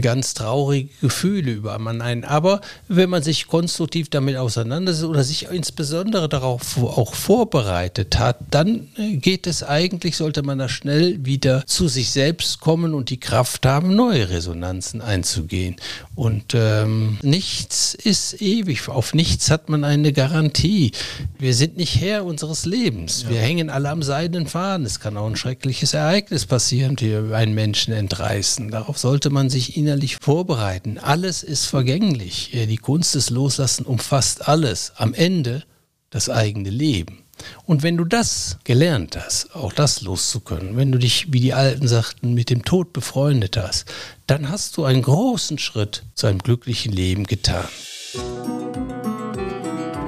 ganz 0.01 0.33
traurige 0.33 0.89
Gefühle 0.99 1.51
über 1.51 1.79
man 1.79 2.01
einen. 2.01 2.25
Aber 2.25 2.59
wenn 2.89 3.09
man 3.09 3.23
sich 3.23 3.47
konstruktiv 3.47 4.09
damit 4.09 4.35
auseinandersetzt 4.35 5.07
oder 5.07 5.23
sich 5.23 5.47
insbesondere 5.49 6.27
darauf 6.27 6.77
auch 6.77 7.13
vorbereitet 7.13 8.19
hat, 8.19 8.39
dann 8.51 8.89
äh, 8.97 9.15
geht 9.15 9.47
es 9.47 9.63
eigentlich, 9.63 10.17
sollte 10.17 10.43
man 10.43 10.59
da 10.59 10.67
schnell 10.67 11.25
wieder 11.25 11.65
zu 11.65 11.87
sich 11.87 12.11
selbst 12.11 12.59
kommen 12.59 12.93
und 12.93 13.09
die 13.09 13.19
Kraft 13.19 13.65
haben, 13.65 13.95
neue 13.95 14.29
Resonanzen 14.29 15.01
einzugehen. 15.01 15.77
Und 16.15 16.53
ähm, 16.53 17.17
nichts 17.21 17.93
ist 17.93 18.41
ewig. 18.41 18.89
Auf 18.89 19.13
nichts 19.13 19.49
hat 19.49 19.69
man 19.69 19.85
eine 19.85 20.11
Garantie. 20.11 20.91
Wir 21.39 21.53
sind 21.53 21.77
nicht 21.77 22.01
Herr 22.01 22.25
unseres 22.25 22.65
Lebens. 22.65 23.23
Ja. 23.23 23.29
Wir 23.29 23.39
hängen 23.39 23.69
alle 23.69 23.89
am 23.89 24.03
seidenen 24.03 24.47
Faden. 24.47 24.85
Es 24.85 24.99
kann 24.99 25.15
auch 25.15 25.27
ein 25.27 25.37
schreckliches 25.37 25.93
Ereignis 25.93 26.45
passieren, 26.45 26.97
die 26.97 27.15
einen 27.15 27.55
Menschen 27.55 27.93
entreißen. 27.93 28.71
Darauf 28.71 28.97
sollte 28.97 29.20
sollte 29.21 29.35
man 29.35 29.51
sich 29.51 29.77
innerlich 29.77 30.17
vorbereiten. 30.19 30.97
Alles 30.97 31.43
ist 31.43 31.67
vergänglich. 31.67 32.49
Die 32.53 32.77
Kunst 32.77 33.13
des 33.13 33.29
Loslassen 33.29 33.85
umfasst 33.85 34.47
alles. 34.47 34.93
Am 34.95 35.13
Ende 35.13 35.63
das 36.09 36.27
eigene 36.27 36.71
Leben. 36.71 37.19
Und 37.67 37.83
wenn 37.83 37.97
du 37.97 38.03
das 38.03 38.57
gelernt 38.63 39.15
hast, 39.15 39.55
auch 39.55 39.73
das 39.73 40.01
loszukönnen, 40.01 40.75
wenn 40.75 40.91
du 40.91 40.97
dich, 40.97 41.31
wie 41.31 41.39
die 41.39 41.53
Alten 41.53 41.87
sagten, 41.87 42.33
mit 42.33 42.49
dem 42.49 42.65
Tod 42.65 42.93
befreundet 42.93 43.57
hast, 43.57 43.85
dann 44.25 44.49
hast 44.49 44.75
du 44.77 44.85
einen 44.85 45.03
großen 45.03 45.59
Schritt 45.59 46.01
zu 46.15 46.25
einem 46.25 46.39
glücklichen 46.39 46.91
Leben 46.91 47.25
getan. 47.25 47.67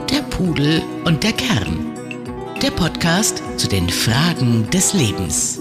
Der 0.09 0.23
Pudel 0.31 0.81
und 1.05 1.23
der 1.23 1.33
Kern. 1.33 1.93
Der 2.63 2.71
Podcast 2.71 3.43
zu 3.57 3.67
den 3.67 3.89
Fragen 3.89 4.71
des 4.71 4.93
Lebens. 4.93 5.59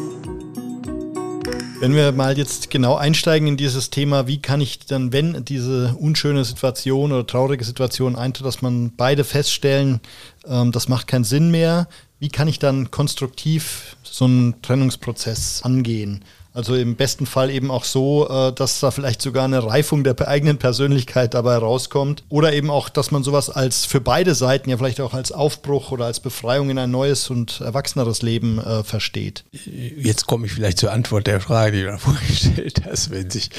Wenn 1.83 1.97
wir 1.97 2.12
mal 2.12 2.39
jetzt 2.39 2.71
genau 2.71 2.95
einsteigen 2.95 3.49
in 3.49 3.57
dieses 3.57 3.91
Thema, 3.91 4.29
wie 4.29 4.41
kann 4.41 4.61
ich 4.61 4.87
dann, 4.87 5.12
wenn 5.12 5.45
diese 5.45 5.97
unschöne 5.99 6.45
Situation 6.45 7.11
oder 7.11 7.27
traurige 7.27 7.65
Situation 7.65 8.15
eintritt, 8.15 8.47
dass 8.47 8.62
man 8.62 8.93
beide 8.97 9.25
feststellen, 9.25 9.99
ähm, 10.47 10.71
das 10.71 10.87
macht 10.87 11.09
keinen 11.09 11.25
Sinn 11.25 11.51
mehr, 11.51 11.89
wie 12.21 12.29
kann 12.29 12.47
ich 12.47 12.61
dann 12.61 12.93
konstruktiv 12.93 13.97
so 14.05 14.27
einen 14.27 14.62
Trennungsprozess 14.62 15.62
angehen? 15.65 16.25
Also 16.54 16.75
im 16.75 16.97
besten 16.97 17.25
Fall 17.25 17.50
eben 17.50 17.71
auch 17.71 17.85
so, 17.85 18.28
äh, 18.28 18.52
dass 18.52 18.80
da 18.80 18.90
vielleicht 18.90 19.23
sogar 19.23 19.44
eine 19.44 19.64
Reifung 19.64 20.04
der 20.04 20.16
eigenen 20.28 20.59
Persönlichkeit 20.59 21.35
dabei 21.35 21.56
rauskommt. 21.56 22.25
Oder 22.28 22.52
eben 22.52 22.71
auch, 22.71 22.88
dass 22.88 23.11
man 23.11 23.23
sowas 23.23 23.49
als 23.49 23.87
für 23.87 24.00
beide 24.00 24.35
Seiten 24.35 24.68
ja 24.68 24.76
vielleicht 24.76 25.00
auch 25.00 25.14
als 25.14 25.32
Aufbruch 25.32 25.92
oder 25.92 26.04
als 26.04 26.21
Befreiung 26.21 26.68
in 26.71 26.78
ein 26.78 26.90
neues 26.90 27.30
und 27.30 27.61
erwachseneres 27.61 28.23
Leben 28.23 28.59
äh, 28.59 28.85
versteht. 28.85 29.44
Jetzt 29.52 30.26
komme 30.26 30.47
ich 30.47 30.52
vielleicht 30.52 30.78
zur 30.78 30.92
Antwort 30.92 31.26
der 31.26 31.40
Frage, 31.40 31.73
die 31.73 31.82
du 31.82 31.88
da 31.88 31.99
vorgestellt 31.99 32.82
hast, 32.85 33.11
wenn 33.11 33.30
sich 33.30 33.50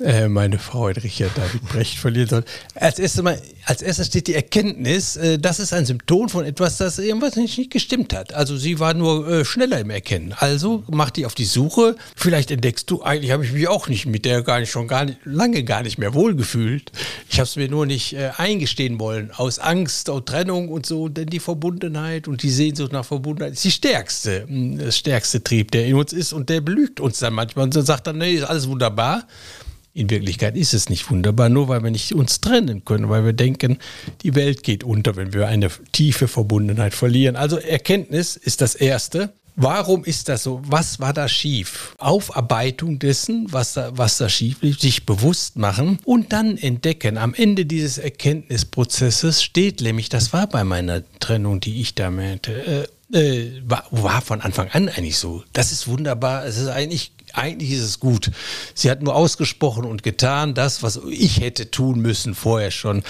äh, 0.00 0.28
meine 0.28 0.58
Frau 0.58 0.86
Richard 0.86 1.36
David 1.36 1.68
Brecht 1.68 1.98
verlieren 1.98 2.28
soll. 2.28 2.44
Als 2.74 2.98
erstes, 2.98 3.22
mal, 3.22 3.40
als 3.64 3.82
erstes 3.82 4.06
steht 4.06 4.28
die 4.28 4.34
Erkenntnis, 4.34 5.16
äh, 5.16 5.38
das 5.38 5.58
ist 5.58 5.72
ein 5.72 5.86
Symptom 5.86 6.28
von 6.28 6.44
etwas, 6.44 6.76
das 6.76 6.98
irgendwas 6.98 7.36
nicht, 7.36 7.58
nicht 7.58 7.72
gestimmt 7.72 8.14
hat. 8.14 8.32
Also 8.32 8.56
sie 8.56 8.78
war 8.78 8.94
nur 8.94 9.28
äh, 9.28 9.44
schneller 9.44 9.80
im 9.80 9.90
Erkennen. 9.90 10.34
Also 10.38 10.84
mach 10.88 11.10
die 11.10 11.26
auf 11.26 11.34
die 11.34 11.44
Suche. 11.44 11.96
Vielleicht 12.14 12.50
entdeckst 12.50 12.90
du, 12.90 13.02
eigentlich 13.02 13.32
habe 13.32 13.44
ich 13.44 13.52
mich 13.52 13.66
auch 13.68 13.88
nicht 13.88 14.06
mit 14.06 14.24
der 14.24 14.42
gar 14.42 14.60
nicht 14.60 14.70
schon 14.70 14.86
gar 14.86 15.04
nicht, 15.04 15.18
lange 15.24 15.64
gar 15.64 15.82
nicht 15.82 15.98
mehr 15.98 16.14
wohlgefühlt. 16.14 16.92
Ich 17.28 17.38
habe 17.38 17.48
es 17.48 17.56
mir 17.56 17.68
nur 17.68 17.86
nicht 17.86 18.12
äh, 18.12 18.30
eingestehen 18.36 19.00
wollen. 19.00 19.32
Aus 19.32 19.58
Angst 19.58 20.08
und 20.08 20.26
Trennung 20.26 20.68
und 20.68 20.86
so. 20.86 21.08
Denn 21.08 21.26
die 21.26 21.40
Verbundenheit 21.40 22.28
und 22.28 22.42
die 22.42 22.50
Sehnsucht 22.50 22.92
nach 22.92 23.04
Verbundenheit 23.04 23.54
ist 23.54 23.64
die 23.64 23.70
stärkste, 23.70 24.46
das 24.78 24.96
stärkste 24.96 25.42
Trieb, 25.42 25.72
der 25.72 25.86
in 25.86 25.94
uns 25.94 26.12
ist 26.12 26.32
und 26.32 26.48
der 26.48 26.60
belügt 26.60 27.00
uns 27.00 27.18
dann 27.18 27.34
manchmal 27.34 27.64
und 27.64 27.72
sagt 27.72 28.06
dann, 28.06 28.18
nee, 28.18 28.34
ist 28.34 28.44
alles 28.44 28.68
wunderbar. 28.68 29.26
In 29.98 30.10
Wirklichkeit 30.10 30.56
ist 30.56 30.74
es 30.74 30.88
nicht 30.88 31.10
wunderbar, 31.10 31.48
nur 31.48 31.66
weil 31.66 31.82
wir 31.82 31.90
nicht 31.90 32.14
uns 32.14 32.40
trennen 32.40 32.84
können, 32.84 33.08
weil 33.08 33.24
wir 33.24 33.32
denken, 33.32 33.78
die 34.22 34.36
Welt 34.36 34.62
geht 34.62 34.84
unter, 34.84 35.16
wenn 35.16 35.32
wir 35.32 35.48
eine 35.48 35.70
tiefe 35.90 36.28
Verbundenheit 36.28 36.94
verlieren. 36.94 37.34
Also 37.34 37.56
Erkenntnis 37.56 38.36
ist 38.36 38.60
das 38.60 38.76
Erste. 38.76 39.32
Warum 39.56 40.04
ist 40.04 40.28
das 40.28 40.44
so? 40.44 40.62
Was 40.64 41.00
war 41.00 41.12
da 41.12 41.26
schief? 41.26 41.96
Aufarbeitung 41.98 43.00
dessen, 43.00 43.48
was 43.50 43.72
da, 43.72 43.90
was 43.98 44.18
da 44.18 44.28
schief 44.28 44.62
lief, 44.62 44.78
sich 44.78 45.04
bewusst 45.04 45.56
machen 45.56 45.98
und 46.04 46.32
dann 46.32 46.56
entdecken. 46.56 47.18
Am 47.18 47.34
Ende 47.34 47.66
dieses 47.66 47.98
Erkenntnisprozesses 47.98 49.42
steht 49.42 49.80
nämlich, 49.80 50.08
das 50.08 50.32
war 50.32 50.46
bei 50.46 50.62
meiner 50.62 51.02
Trennung, 51.18 51.58
die 51.58 51.80
ich 51.80 51.96
da 51.96 52.12
meinte, 52.12 52.86
äh, 53.12 53.18
äh, 53.18 53.62
war, 53.64 53.84
war 53.90 54.20
von 54.20 54.42
Anfang 54.42 54.68
an 54.68 54.88
eigentlich 54.90 55.18
so. 55.18 55.42
Das 55.54 55.72
ist 55.72 55.88
wunderbar. 55.88 56.44
Es 56.44 56.56
ist 56.56 56.68
eigentlich 56.68 57.10
eigentlich 57.38 57.72
ist 57.72 57.82
es 57.82 58.00
gut. 58.00 58.30
Sie 58.74 58.90
hat 58.90 59.02
nur 59.02 59.14
ausgesprochen 59.14 59.84
und 59.84 60.02
getan 60.02 60.54
das, 60.54 60.82
was 60.82 61.00
ich 61.08 61.40
hätte 61.40 61.70
tun 61.70 62.00
müssen 62.00 62.34
vorher 62.34 62.70
schon. 62.70 63.02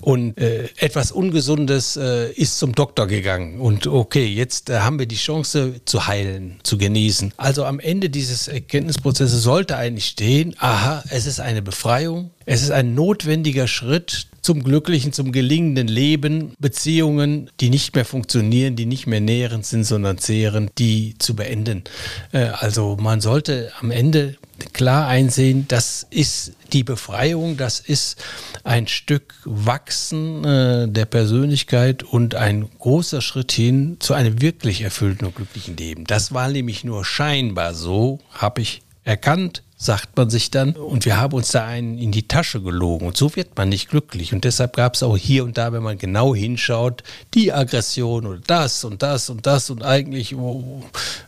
Und 0.00 0.38
äh, 0.38 0.68
etwas 0.76 1.12
Ungesundes 1.12 1.96
äh, 1.96 2.30
ist 2.32 2.58
zum 2.58 2.74
Doktor 2.74 3.06
gegangen. 3.06 3.60
Und 3.60 3.86
okay, 3.86 4.26
jetzt 4.26 4.70
äh, 4.70 4.80
haben 4.80 4.98
wir 4.98 5.06
die 5.06 5.16
Chance 5.16 5.80
zu 5.84 6.06
heilen, 6.06 6.58
zu 6.62 6.78
genießen. 6.78 7.32
Also 7.36 7.64
am 7.64 7.80
Ende 7.80 8.10
dieses 8.10 8.48
Erkenntnisprozesses 8.48 9.42
sollte 9.42 9.76
eigentlich 9.76 10.06
stehen, 10.06 10.54
aha, 10.58 11.04
es 11.10 11.26
ist 11.26 11.40
eine 11.40 11.62
Befreiung, 11.62 12.30
es 12.44 12.62
ist 12.62 12.70
ein 12.70 12.94
notwendiger 12.94 13.68
Schritt 13.68 14.28
zum 14.46 14.62
glücklichen, 14.62 15.12
zum 15.12 15.32
gelingenden 15.32 15.88
Leben, 15.88 16.54
Beziehungen, 16.60 17.50
die 17.58 17.68
nicht 17.68 17.96
mehr 17.96 18.04
funktionieren, 18.04 18.76
die 18.76 18.86
nicht 18.86 19.08
mehr 19.08 19.20
nährend 19.20 19.66
sind, 19.66 19.82
sondern 19.82 20.18
zehren, 20.18 20.70
die 20.78 21.16
zu 21.18 21.34
beenden. 21.34 21.82
Äh, 22.30 22.50
also 22.52 22.96
man 23.00 23.20
sollte 23.20 23.72
am 23.80 23.90
Ende 23.90 24.36
klar 24.72 25.08
einsehen, 25.08 25.64
das 25.66 26.06
ist 26.10 26.52
die 26.72 26.84
Befreiung, 26.84 27.56
das 27.56 27.80
ist 27.80 28.22
ein 28.62 28.86
Stück 28.86 29.34
Wachsen 29.44 30.44
äh, 30.44 30.86
der 30.86 31.06
Persönlichkeit 31.06 32.04
und 32.04 32.36
ein 32.36 32.68
großer 32.78 33.22
Schritt 33.22 33.50
hin 33.50 33.96
zu 33.98 34.14
einem 34.14 34.40
wirklich 34.40 34.82
erfüllten 34.82 35.26
und 35.26 35.34
glücklichen 35.34 35.76
Leben. 35.76 36.04
Das 36.04 36.32
war 36.32 36.48
nämlich 36.48 36.84
nur 36.84 37.04
scheinbar 37.04 37.74
so, 37.74 38.20
habe 38.30 38.60
ich 38.60 38.82
erkannt, 39.02 39.64
sagt 39.78 40.16
man 40.16 40.30
sich 40.30 40.50
dann. 40.50 40.72
Und 40.72 41.04
wir 41.04 41.18
haben 41.18 41.34
uns 41.34 41.50
da 41.50 41.66
einen 41.66 41.98
in 41.98 42.10
die 42.10 42.26
Tasche 42.26 42.60
gelogen. 42.62 43.06
Und 43.06 43.16
so 43.16 43.36
wird 43.36 43.56
man 43.56 43.68
nicht 43.68 43.90
glücklich. 43.90 44.32
Und 44.32 44.44
deshalb 44.44 44.74
gab 44.74 44.94
es 44.94 45.02
auch 45.02 45.16
hier 45.16 45.44
und 45.44 45.58
da, 45.58 45.72
wenn 45.72 45.82
man 45.82 45.98
genau 45.98 46.34
hinschaut, 46.34 47.02
die 47.34 47.52
Aggression 47.52 48.26
oder 48.26 48.40
das 48.46 48.84
und 48.84 49.02
das 49.02 49.28
und 49.28 49.46
das. 49.46 49.68
Und 49.68 49.82
eigentlich 49.82 50.34
oh, 50.34 50.82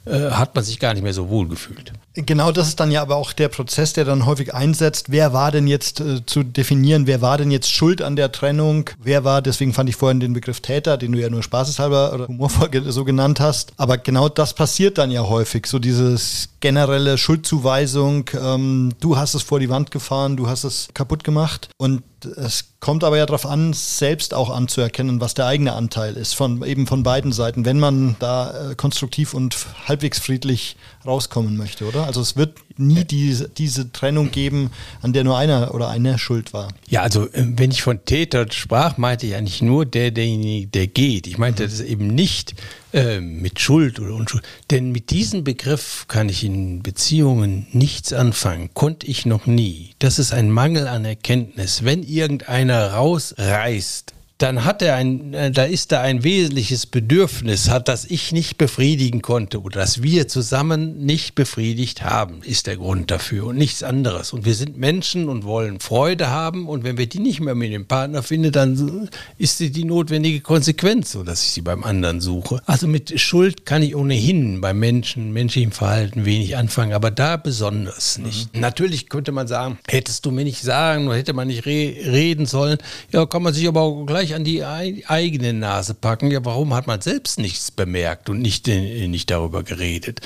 äh, 0.07 0.31
hat 0.31 0.55
man 0.55 0.65
sich 0.65 0.79
gar 0.79 0.95
nicht 0.95 1.03
mehr 1.03 1.15
so 1.15 1.29
wohl 1.29 1.47
gefühlt. 1.49 1.93
Genau, 2.15 2.51
das 2.51 2.69
ist 2.69 2.81
dann 2.81 2.91
ja 2.91 3.03
aber 3.03 3.17
auch 3.17 3.33
der 3.33 3.49
Prozess, 3.49 3.93
der 3.93 4.05
dann 4.05 4.27
häufig 4.27 4.53
einsetzt. 4.53 5.07
Wer 5.11 5.33
war 5.33 5.53
denn 5.53 5.69
jetzt 5.69 6.01
äh, 6.01 6.25
zu 6.27 6.43
definieren, 6.43 7.07
wer 7.07 7.21
war 7.21 7.39
denn 7.39 7.51
jetzt 7.51 7.71
schuld 7.71 8.03
an 8.03 8.17
der 8.17 8.33
Trennung? 8.33 8.91
Wer 9.01 9.23
war, 9.25 9.41
deswegen 9.41 9.73
fand 9.73 9.89
ich 9.89 9.97
vorhin 9.97 10.19
den 10.19 10.33
Begriff 10.33 10.61
Täter, 10.61 10.97
den 10.97 11.13
du 11.13 11.21
ja 11.21 11.31
nur 11.31 11.43
spaßeshalber 11.43 12.15
oder 12.15 12.27
humorvoll 12.27 12.71
so 12.91 13.05
genannt 13.05 13.39
hast. 13.39 13.73
Aber 13.77 13.99
genau 13.99 14.29
das 14.29 14.55
passiert 14.55 14.99
dann 14.99 15.13
ja 15.13 15.29
häufig. 15.29 15.67
So 15.67 15.79
dieses 15.79 16.49
generelle 16.61 17.19
Schuldzuweisung, 17.19 18.29
ähm, 18.43 18.93
du 19.01 19.17
hast 19.17 19.35
es 19.35 19.43
vor 19.43 19.61
die 19.61 19.69
Wand 19.69 19.91
gefahren, 19.91 20.37
du 20.37 20.49
hast 20.49 20.65
es 20.65 20.89
kaputt 20.95 21.25
gemacht. 21.25 21.69
Und 21.77 22.03
es 22.37 22.75
kommt 22.81 23.05
aber 23.05 23.17
ja 23.17 23.27
darauf 23.27 23.47
an, 23.47 23.73
selbst 23.73 24.35
auch 24.35 24.51
anzuerkennen, 24.51 25.21
was 25.21 25.35
der 25.35 25.47
eigene 25.47 25.73
Anteil 25.75 26.17
ist, 26.17 26.35
von 26.35 26.65
eben 26.65 26.87
von 26.87 27.03
beiden 27.03 27.33
Seiten, 27.33 27.65
wenn 27.65 27.79
man 27.79 28.17
da 28.19 28.71
äh, 28.71 28.75
konstruktiv 28.75 29.35
und 29.35 29.57
halbwegs 29.87 30.19
friedlich 30.19 30.77
rauskommen 31.07 31.57
möchte, 31.57 31.87
oder? 31.87 32.05
Also 32.05 32.21
es 32.21 32.37
wird 32.37 32.59
nie 32.77 33.05
diese, 33.05 33.49
diese 33.49 33.93
Trennung 33.93 34.31
geben, 34.31 34.71
an 35.03 35.13
der 35.13 35.25
nur 35.25 35.37
einer 35.37 35.75
oder 35.75 35.89
eine 35.89 36.19
schuld 36.19 36.53
war. 36.53 36.69
Ja, 36.89 37.03
also 37.03 37.27
äh, 37.27 37.45
wenn 37.57 37.71
ich 37.71 37.83
von 37.83 38.05
Täter 38.05 38.47
sprach, 38.51 38.99
meinte 38.99 39.27
ich 39.27 39.35
eigentlich 39.35 39.63
nur 39.63 39.87
der, 39.87 40.11
derjenige, 40.11 40.67
der 40.69 40.87
geht. 40.87 41.27
Ich 41.27 41.39
meinte 41.39 41.65
mhm. 41.65 41.71
das 41.71 41.81
eben 41.81 42.07
nicht 42.09 42.55
Äh, 42.93 43.21
mit 43.21 43.61
Schuld 43.61 44.01
oder 44.01 44.15
Unschuld. 44.15 44.43
Denn 44.71 44.93
mit 44.93 45.11
diesem 45.11 45.45
Begriff 45.45 46.07
kann 46.09 46.31
ich 46.31 46.43
in 46.43 46.83
Beziehungen 46.83 47.67
nichts 47.73 48.15
anfangen. 48.15 48.71
Konnte 48.73 49.07
ich 49.07 49.27
noch 49.27 49.45
nie. 49.45 49.91
Das 49.99 50.19
ist 50.19 50.33
ein 50.33 50.51
Mangel 50.51 50.89
an 50.89 51.05
Erkenntnis. 51.05 51.85
Wenn 51.85 52.03
irgendeiner 52.03 52.93
rausreißt, 52.95 54.15
dann 54.39 54.65
hat 54.65 54.83
er 54.83 54.95
ein, 54.95 55.35
äh, 55.35 55.51
da 55.51 55.65
ist 55.65 55.91
da 55.91 56.01
ein 56.01 56.23
wesentliches 56.23 56.87
Bedürfnis, 56.87 57.69
hat, 57.69 57.89
das 57.89 58.05
ich 58.05 58.31
nicht 58.31 58.57
befriedigen 58.57 59.21
konnte 59.21 59.61
oder 59.61 59.81
das 59.81 60.01
wir 60.01 60.29
zusammen 60.29 61.05
nicht 61.05 61.35
befriedigt 61.35 62.05
haben, 62.05 62.41
ist 62.45 62.69
der 62.69 62.77
Grund 62.77 63.11
dafür 63.11 63.47
und 63.47 63.59
nichts 63.59 63.83
anderes. 63.83 64.33
Und 64.33 64.45
wir 64.45 64.55
sind 64.55 64.79
Menschen 64.79 65.29
und 65.29 65.45
wollen 65.45 65.81
Freude 65.81 66.31
haben 66.31 66.69
und 66.69 66.85
wenn 66.85 66.97
wir 66.97 67.09
die 67.09 67.19
nicht 67.19 67.41
mehr 67.41 67.57
mit 67.57 67.73
dem 67.73 67.87
Partner 67.87 68.23
finden, 68.23 68.53
dann 68.53 69.09
ist 69.39 69.59
sie 69.59 69.71
die 69.71 69.85
notwendige 69.85 70.41
Konsequenz, 70.41 71.11
so 71.11 71.25
dass 71.25 71.43
ich 71.43 71.51
sie 71.51 71.63
beim 71.63 71.83
anderen 71.83 72.21
suche. 72.21 72.63
Also 72.65 72.87
mit 72.87 73.21
Schuld 73.21 73.67
kann 73.67 73.83
ich 73.83 73.97
ohnehin 73.97 74.61
beim 74.61 74.79
Menschen, 74.79 75.33
menschlichem 75.33 75.73
Verhalten 75.73 76.25
wenig 76.25 76.57
anfangen, 76.57 76.93
aber 76.93 77.11
da 77.11 77.37
besonders 77.37 78.19
nicht. 78.19 78.55
Mhm. 78.55 78.61
Natürlich 78.61 79.09
könnte 79.09 79.33
man 79.33 79.49
sagen, 79.49 79.81
hättest 79.89 80.25
du 80.27 80.31
mir 80.31 80.45
nicht 80.45 80.63
sagen 80.63 81.09
oder 81.09 81.17
hätte 81.17 81.33
man 81.33 81.49
nicht 81.49 81.67
re 81.67 81.97
reden 82.07 82.47
sollen, 82.47 82.79
ja, 83.13 83.27
kann 83.27 83.43
man 83.43 83.53
sich 83.53 83.67
aber 83.67 83.81
auch 83.81 84.05
gleich 84.07 84.28
gleich 84.29 84.35
an 84.35 84.45
die 84.45 84.65
eigene 84.65 85.53
Nase 85.53 85.95
packen. 85.95 86.31
Ja, 86.31 86.45
warum 86.45 86.75
hat 86.75 86.87
man 86.87 87.01
selbst 87.01 87.39
nichts 87.39 87.71
bemerkt 87.71 88.29
und 88.29 88.41
nicht, 88.41 88.69
äh, 88.69 89.07
nicht 89.09 89.31
darüber 89.31 89.63
geredet? 89.63 90.21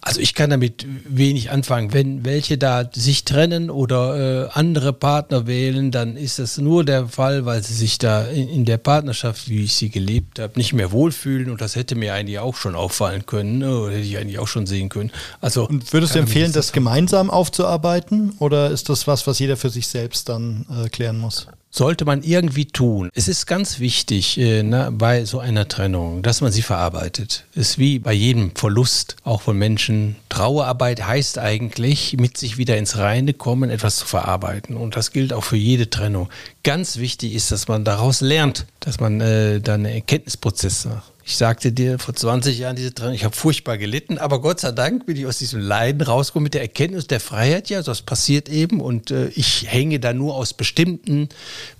Also 0.00 0.20
ich 0.20 0.34
kann 0.34 0.50
damit 0.50 0.86
wenig 1.08 1.50
anfangen. 1.50 1.92
Wenn 1.92 2.24
welche 2.24 2.58
da 2.58 2.88
sich 2.92 3.24
trennen 3.24 3.70
oder 3.70 4.46
äh, 4.46 4.50
andere 4.52 4.92
Partner 4.92 5.46
wählen, 5.46 5.90
dann 5.90 6.16
ist 6.16 6.38
das 6.38 6.58
nur 6.58 6.84
der 6.84 7.08
Fall, 7.08 7.46
weil 7.46 7.62
sie 7.62 7.74
sich 7.74 7.98
da 7.98 8.24
in, 8.26 8.48
in 8.48 8.64
der 8.64 8.78
Partnerschaft, 8.78 9.48
wie 9.48 9.64
ich 9.64 9.74
sie 9.74 9.90
gelebt 9.90 10.38
habe, 10.38 10.52
nicht 10.56 10.72
mehr 10.72 10.92
wohlfühlen. 10.92 11.50
Und 11.50 11.60
das 11.60 11.76
hätte 11.76 11.94
mir 11.94 12.14
eigentlich 12.14 12.38
auch 12.38 12.56
schon 12.56 12.74
auffallen 12.74 13.26
können 13.26 13.58
ne? 13.58 13.78
oder 13.78 13.92
hätte 13.92 14.06
ich 14.06 14.18
eigentlich 14.18 14.38
auch 14.38 14.48
schon 14.48 14.66
sehen 14.66 14.88
können. 14.88 15.10
Also 15.40 15.66
und 15.66 15.92
würdest 15.92 16.14
du 16.14 16.18
empfehlen, 16.18 16.52
das, 16.52 16.66
das 16.66 16.72
gemeinsam 16.72 17.30
aufzuarbeiten 17.30 18.34
oder 18.38 18.70
ist 18.70 18.88
das 18.88 19.06
was, 19.06 19.26
was 19.26 19.38
jeder 19.38 19.56
für 19.56 19.70
sich 19.70 19.88
selbst 19.88 20.28
dann 20.28 20.66
äh, 20.84 20.88
klären 20.88 21.18
muss? 21.18 21.46
Sollte 21.70 22.04
man 22.04 22.22
irgendwie 22.22 22.66
tun. 22.66 23.10
Es 23.14 23.28
ist 23.28 23.46
ganz 23.46 23.80
wichtig 23.80 24.38
äh, 24.38 24.62
ne, 24.62 24.90
bei 24.92 25.24
so 25.24 25.40
einer 25.40 25.68
Trennung, 25.68 26.22
dass 26.22 26.40
man 26.40 26.52
sie 26.52 26.62
verarbeitet. 26.62 27.44
Ist 27.54 27.78
wie 27.78 27.98
bei 27.98 28.12
jedem 28.12 28.54
Verlust, 28.54 29.16
auch 29.24 29.42
von 29.42 29.58
Menschen. 29.58 30.16
Trauerarbeit 30.28 31.06
heißt 31.06 31.38
eigentlich, 31.38 32.16
mit 32.18 32.38
sich 32.38 32.56
wieder 32.56 32.76
ins 32.76 32.96
Reine 32.96 33.34
kommen, 33.34 33.70
etwas 33.70 33.96
zu 33.96 34.06
verarbeiten. 34.06 34.76
Und 34.76 34.96
das 34.96 35.12
gilt 35.12 35.32
auch 35.32 35.44
für 35.44 35.56
jede 35.56 35.90
Trennung. 35.90 36.28
Ganz 36.62 36.96
wichtig 36.96 37.34
ist, 37.34 37.52
dass 37.52 37.68
man 37.68 37.84
daraus 37.84 38.20
lernt, 38.20 38.66
dass 38.80 39.00
man 39.00 39.20
äh, 39.20 39.60
dann 39.60 39.84
einen 39.84 39.94
Erkenntnisprozess 39.94 40.86
macht. 40.86 41.15
Ich 41.28 41.38
sagte 41.38 41.72
dir 41.72 41.98
vor 41.98 42.14
20 42.14 42.56
Jahren 42.56 42.76
diese 42.76 42.94
Trennung, 42.94 43.14
ich 43.14 43.24
habe 43.24 43.34
furchtbar 43.34 43.78
gelitten, 43.78 44.16
aber 44.16 44.40
Gott 44.40 44.60
sei 44.60 44.70
Dank 44.70 45.06
bin 45.06 45.16
ich 45.16 45.26
aus 45.26 45.38
diesem 45.38 45.58
Leiden 45.60 46.02
rausgekommen 46.02 46.44
mit 46.44 46.54
der 46.54 46.60
Erkenntnis 46.60 47.08
der 47.08 47.18
Freiheit. 47.18 47.68
Ja, 47.68 47.82
das 47.82 48.02
passiert 48.02 48.48
eben 48.48 48.80
und 48.80 49.10
äh, 49.10 49.26
ich 49.30 49.64
hänge 49.66 49.98
da 49.98 50.14
nur 50.14 50.36
aus 50.36 50.54
bestimmten 50.54 51.28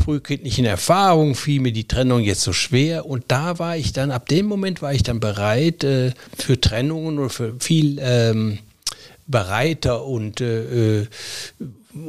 frühkindlichen 0.02 0.64
Erfahrungen, 0.64 1.36
fiel 1.36 1.60
mir 1.60 1.70
die 1.70 1.86
Trennung 1.86 2.22
jetzt 2.22 2.40
so 2.40 2.52
schwer 2.52 3.06
und 3.06 3.26
da 3.28 3.60
war 3.60 3.76
ich 3.76 3.92
dann, 3.92 4.10
ab 4.10 4.28
dem 4.28 4.46
Moment 4.46 4.82
war 4.82 4.92
ich 4.92 5.04
dann 5.04 5.20
bereit 5.20 5.84
äh, 5.84 6.10
für 6.36 6.60
Trennungen 6.60 7.20
oder 7.20 7.30
für 7.30 7.54
viel 7.60 7.98
ähm, 8.00 8.58
bereiter 9.28 10.04
und 10.04 10.40
äh, 10.40 11.02
äh 11.02 11.06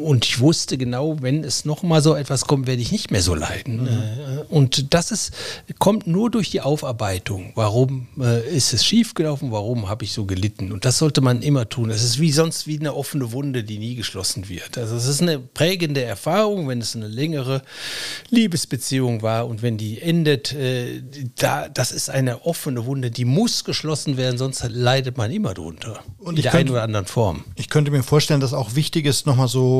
und 0.01 0.25
ich 0.25 0.39
wusste 0.39 0.77
genau, 0.77 1.17
wenn 1.21 1.43
es 1.43 1.65
nochmal 1.65 2.01
so 2.01 2.15
etwas 2.15 2.45
kommt, 2.45 2.67
werde 2.67 2.81
ich 2.81 2.91
nicht 2.91 3.11
mehr 3.11 3.21
so 3.21 3.35
leiden. 3.35 3.83
Mhm. 3.83 4.41
Und 4.49 4.93
das 4.93 5.11
ist, 5.11 5.33
kommt 5.79 6.07
nur 6.07 6.29
durch 6.29 6.49
die 6.49 6.61
Aufarbeitung. 6.61 7.51
Warum 7.55 8.07
äh, 8.19 8.47
ist 8.55 8.73
es 8.73 8.85
schiefgelaufen? 8.85 9.51
Warum 9.51 9.89
habe 9.89 10.05
ich 10.05 10.13
so 10.13 10.25
gelitten? 10.25 10.71
Und 10.71 10.85
das 10.85 10.97
sollte 10.97 11.21
man 11.21 11.41
immer 11.41 11.69
tun. 11.69 11.89
Es 11.89 12.03
ist 12.03 12.19
wie 12.19 12.31
sonst 12.31 12.67
wie 12.67 12.79
eine 12.79 12.95
offene 12.95 13.31
Wunde, 13.31 13.63
die 13.63 13.77
nie 13.79 13.95
geschlossen 13.95 14.49
wird. 14.49 14.77
Also 14.77 14.95
es 14.95 15.07
ist 15.07 15.21
eine 15.21 15.39
prägende 15.39 16.03
Erfahrung, 16.03 16.67
wenn 16.67 16.81
es 16.81 16.95
eine 16.95 17.07
längere 17.07 17.61
Liebesbeziehung 18.29 19.21
war 19.21 19.47
und 19.47 19.61
wenn 19.61 19.77
die 19.77 20.01
endet, 20.01 20.53
äh, 20.53 21.01
da, 21.35 21.69
das 21.69 21.91
ist 21.91 22.09
eine 22.09 22.45
offene 22.45 22.85
Wunde, 22.85 23.11
die 23.11 23.25
muss 23.25 23.63
geschlossen 23.63 24.17
werden, 24.17 24.37
sonst 24.37 24.65
leidet 24.69 25.17
man 25.17 25.31
immer 25.31 25.53
drunter. 25.53 25.99
Und 26.17 26.37
in 26.37 26.43
der 26.43 26.51
könnte, 26.51 26.57
einen 26.57 26.69
oder 26.71 26.83
anderen 26.83 27.05
Form. 27.05 27.43
Ich 27.55 27.69
könnte 27.69 27.91
mir 27.91 28.03
vorstellen, 28.03 28.41
dass 28.41 28.53
auch 28.53 28.75
wichtig 28.75 29.05
ist, 29.05 29.25
nochmal 29.25 29.47
so 29.47 29.76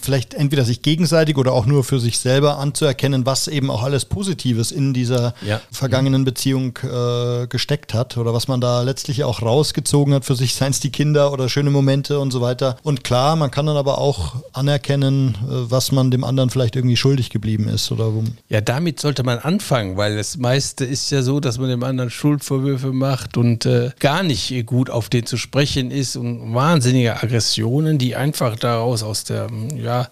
vielleicht 0.00 0.34
entweder 0.34 0.64
sich 0.64 0.82
gegenseitig 0.82 1.36
oder 1.36 1.52
auch 1.52 1.66
nur 1.66 1.84
für 1.84 2.00
sich 2.00 2.18
selber 2.18 2.58
anzuerkennen, 2.58 3.26
was 3.26 3.48
eben 3.48 3.70
auch 3.70 3.82
alles 3.82 4.04
Positives 4.04 4.72
in 4.72 4.92
dieser 4.92 5.34
ja. 5.46 5.60
vergangenen 5.70 6.24
Beziehung 6.24 6.78
äh, 6.78 7.46
gesteckt 7.46 7.94
hat 7.94 8.16
oder 8.16 8.34
was 8.34 8.48
man 8.48 8.60
da 8.60 8.82
letztlich 8.82 9.24
auch 9.24 9.42
rausgezogen 9.42 10.14
hat 10.14 10.24
für 10.24 10.36
sich, 10.36 10.54
seien 10.54 10.70
es 10.70 10.80
die 10.80 10.90
Kinder 10.90 11.32
oder 11.32 11.48
schöne 11.48 11.70
Momente 11.70 12.18
und 12.18 12.30
so 12.30 12.40
weiter. 12.40 12.76
Und 12.82 13.04
klar, 13.04 13.36
man 13.36 13.50
kann 13.50 13.66
dann 13.66 13.76
aber 13.76 13.98
auch 13.98 14.36
anerkennen, 14.52 15.36
äh, 15.42 15.70
was 15.70 15.92
man 15.92 16.10
dem 16.10 16.24
anderen 16.24 16.50
vielleicht 16.50 16.76
irgendwie 16.76 16.96
schuldig 16.96 17.30
geblieben 17.30 17.68
ist 17.68 17.90
oder 17.92 18.14
wo. 18.14 18.24
Ja, 18.48 18.60
damit 18.60 19.00
sollte 19.00 19.22
man 19.22 19.38
anfangen, 19.38 19.96
weil 19.96 20.16
das 20.16 20.36
meiste 20.36 20.84
ist 20.84 21.10
ja 21.10 21.22
so, 21.22 21.40
dass 21.40 21.58
man 21.58 21.68
dem 21.68 21.82
anderen 21.82 22.10
Schuldvorwürfe 22.10 22.92
macht 22.92 23.36
und 23.36 23.66
äh, 23.66 23.90
gar 23.98 24.22
nicht 24.22 24.66
gut 24.66 24.90
auf 24.90 25.08
den 25.08 25.26
zu 25.26 25.36
sprechen 25.36 25.90
ist 25.90 26.16
und 26.16 26.54
wahnsinnige 26.54 27.22
Aggressionen, 27.22 27.98
die 27.98 28.16
einfach 28.16 28.56
daraus 28.56 29.02
aus 29.02 29.24
der 29.30 29.48
ja, 29.76 30.08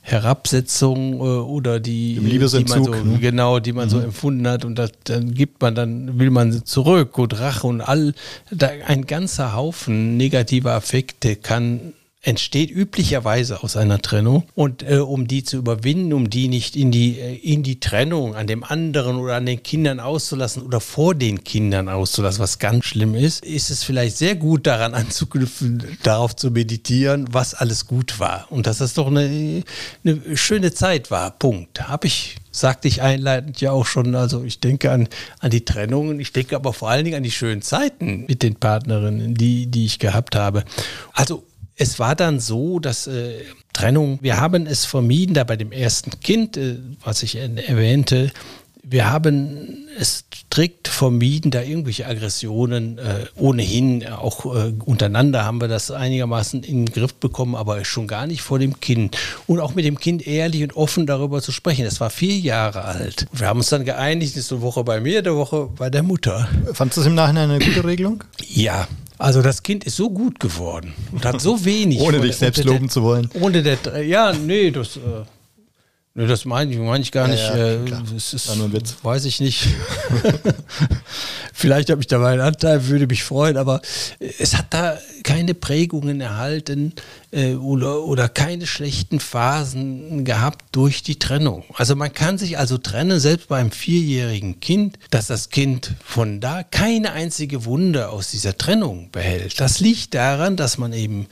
Herabsetzung 0.00 1.14
äh, 1.14 1.22
oder 1.22 1.80
die, 1.80 2.14
die 2.14 2.38
man 2.38 2.84
so, 2.84 2.90
ne? 2.90 3.18
genau, 3.18 3.60
die 3.60 3.72
man 3.72 3.86
mhm. 3.86 3.90
so 3.90 4.00
empfunden 4.00 4.48
hat 4.48 4.64
und 4.64 4.76
das, 4.76 4.92
dann 5.04 5.34
gibt 5.34 5.60
man, 5.60 5.74
dann 5.74 6.18
will 6.18 6.30
man 6.30 6.64
zurück 6.64 7.18
und 7.18 7.38
Rache 7.38 7.66
und 7.66 7.80
all, 7.80 8.14
da, 8.50 8.70
ein 8.86 9.06
ganzer 9.06 9.54
Haufen 9.54 10.16
negativer 10.16 10.72
Affekte 10.72 11.36
kann 11.36 11.92
entsteht 12.22 12.70
üblicherweise 12.70 13.62
aus 13.64 13.76
einer 13.76 14.00
Trennung. 14.00 14.44
Und 14.54 14.88
äh, 14.88 14.98
um 14.98 15.26
die 15.26 15.42
zu 15.42 15.56
überwinden, 15.56 16.12
um 16.12 16.30
die 16.30 16.46
nicht 16.48 16.76
in 16.76 16.92
die, 16.92 17.18
äh, 17.18 17.34
in 17.34 17.64
die 17.64 17.80
Trennung 17.80 18.36
an 18.36 18.46
dem 18.46 18.62
anderen 18.62 19.16
oder 19.16 19.34
an 19.34 19.46
den 19.46 19.62
Kindern 19.62 19.98
auszulassen 19.98 20.62
oder 20.62 20.80
vor 20.80 21.16
den 21.16 21.42
Kindern 21.42 21.88
auszulassen, 21.88 22.40
was 22.40 22.60
ganz 22.60 22.84
schlimm 22.84 23.16
ist, 23.16 23.44
ist 23.44 23.70
es 23.70 23.82
vielleicht 23.82 24.16
sehr 24.16 24.36
gut 24.36 24.68
daran 24.68 24.94
anzuknüpfen, 24.94 25.98
darauf 26.04 26.36
zu 26.36 26.52
meditieren, 26.52 27.26
was 27.32 27.54
alles 27.54 27.88
gut 27.88 28.20
war. 28.20 28.46
Und 28.50 28.68
dass 28.68 28.78
das 28.78 28.94
doch 28.94 29.08
eine, 29.08 29.64
eine 30.04 30.36
schöne 30.36 30.72
Zeit 30.72 31.10
war. 31.10 31.32
Punkt. 31.32 31.88
Habe 31.88 32.06
ich 32.06 32.36
sagte 32.54 32.86
ich 32.86 33.00
einleitend 33.00 33.62
ja 33.62 33.72
auch 33.72 33.86
schon, 33.86 34.14
also 34.14 34.44
ich 34.44 34.60
denke 34.60 34.90
an, 34.90 35.08
an 35.40 35.50
die 35.50 35.64
Trennungen, 35.64 36.20
ich 36.20 36.32
denke 36.32 36.54
aber 36.54 36.74
vor 36.74 36.90
allen 36.90 37.04
Dingen 37.04 37.16
an 37.16 37.22
die 37.22 37.30
schönen 37.30 37.62
Zeiten 37.62 38.26
mit 38.28 38.42
den 38.42 38.56
Partnerinnen, 38.56 39.34
die, 39.34 39.66
die 39.68 39.86
ich 39.86 39.98
gehabt 39.98 40.36
habe. 40.36 40.62
Also 41.14 41.44
es 41.76 41.98
war 41.98 42.14
dann 42.14 42.40
so, 42.40 42.78
dass 42.78 43.06
äh, 43.06 43.40
Trennung, 43.72 44.18
wir 44.22 44.40
haben 44.40 44.66
es 44.66 44.84
vermieden, 44.84 45.34
da 45.34 45.44
bei 45.44 45.56
dem 45.56 45.72
ersten 45.72 46.20
Kind, 46.20 46.56
äh, 46.56 46.76
was 47.02 47.22
ich 47.22 47.36
erwähnte, 47.36 48.30
wir 48.84 49.10
haben 49.10 49.88
es 49.96 50.24
strikt 50.34 50.88
vermieden, 50.88 51.50
da 51.50 51.62
irgendwelche 51.62 52.06
Aggressionen 52.06 52.98
äh, 52.98 53.26
ohnehin, 53.36 54.06
auch 54.08 54.44
äh, 54.44 54.72
untereinander 54.84 55.44
haben 55.44 55.60
wir 55.60 55.68
das 55.68 55.90
einigermaßen 55.90 56.64
in 56.64 56.86
den 56.86 56.92
Griff 56.92 57.14
bekommen, 57.14 57.54
aber 57.54 57.84
schon 57.84 58.08
gar 58.08 58.26
nicht 58.26 58.42
vor 58.42 58.58
dem 58.58 58.80
Kind. 58.80 59.16
Und 59.46 59.60
auch 59.60 59.74
mit 59.74 59.84
dem 59.84 59.98
Kind 59.98 60.26
ehrlich 60.26 60.62
und 60.62 60.76
offen 60.76 61.06
darüber 61.06 61.40
zu 61.40 61.52
sprechen. 61.52 61.86
Es 61.86 62.00
war 62.00 62.10
vier 62.10 62.36
Jahre 62.36 62.84
alt. 62.84 63.26
Wir 63.32 63.46
haben 63.46 63.60
uns 63.60 63.68
dann 63.68 63.84
geeinigt, 63.84 64.36
ist 64.36 64.52
eine 64.52 64.62
Woche 64.62 64.82
bei 64.82 65.00
mir, 65.00 65.20
eine 65.20 65.36
Woche 65.36 65.68
bei 65.76 65.88
der 65.88 66.02
Mutter. 66.02 66.48
Fandest 66.72 66.96
du 66.96 67.00
das 67.02 67.06
im 67.06 67.14
Nachhinein 67.14 67.50
eine 67.50 67.64
gute 67.64 67.84
Regelung? 67.84 68.24
Ja, 68.48 68.88
also 69.22 69.40
das 69.40 69.62
Kind 69.62 69.84
ist 69.84 69.96
so 69.96 70.10
gut 70.10 70.40
geworden 70.40 70.92
und 71.12 71.24
hat 71.24 71.40
so 71.40 71.64
wenig. 71.64 72.00
ohne 72.00 72.20
dich 72.20 72.36
selbst 72.36 72.64
loben 72.64 72.80
der, 72.80 72.88
zu 72.88 73.02
wollen. 73.02 73.30
Ohne 73.40 73.62
der, 73.62 74.02
ja, 74.04 74.32
nee, 74.32 74.70
das, 74.70 74.98
nee, 76.14 76.26
das 76.26 76.44
meine 76.44 76.72
ich, 76.72 76.78
mein 76.78 77.02
ich 77.02 77.12
gar 77.12 77.28
nicht. 77.28 77.42
Ja, 77.42 77.56
ja, 77.56 77.84
äh, 77.84 77.90
das 78.14 78.34
ist, 78.34 78.56
nur 78.56 78.66
ein 78.66 78.72
Witz. 78.72 78.96
Weiß 79.02 79.24
ich 79.24 79.40
nicht. 79.40 79.68
Vielleicht 81.52 81.90
habe 81.90 82.00
ich 82.00 82.06
da 82.06 82.18
meinen 82.18 82.40
Anteil, 82.40 82.86
würde 82.88 83.06
mich 83.06 83.22
freuen, 83.22 83.56
aber 83.56 83.80
es 84.18 84.56
hat 84.56 84.66
da 84.70 84.98
keine 85.22 85.54
Prägungen 85.54 86.20
erhalten 86.20 86.94
äh, 87.30 87.54
oder, 87.54 88.02
oder 88.02 88.28
keine 88.28 88.66
schlechten 88.66 89.20
Phasen 89.20 90.24
gehabt 90.24 90.64
durch 90.72 91.02
die 91.02 91.18
Trennung. 91.18 91.64
Also 91.74 91.94
man 91.94 92.12
kann 92.12 92.38
sich 92.38 92.58
also 92.58 92.78
trennen, 92.78 93.20
selbst 93.20 93.48
beim 93.48 93.70
vierjährigen 93.70 94.60
Kind, 94.60 94.98
dass 95.10 95.28
das 95.28 95.50
Kind 95.50 95.92
von 96.04 96.40
da 96.40 96.62
keine 96.62 97.12
einzige 97.12 97.64
Wunde 97.64 98.08
aus 98.08 98.30
dieser 98.30 98.56
Trennung 98.56 99.10
behält. 99.12 99.60
Das 99.60 99.80
liegt 99.80 100.14
daran, 100.14 100.56
dass 100.56 100.78
man 100.78 100.92
eben 100.92 101.26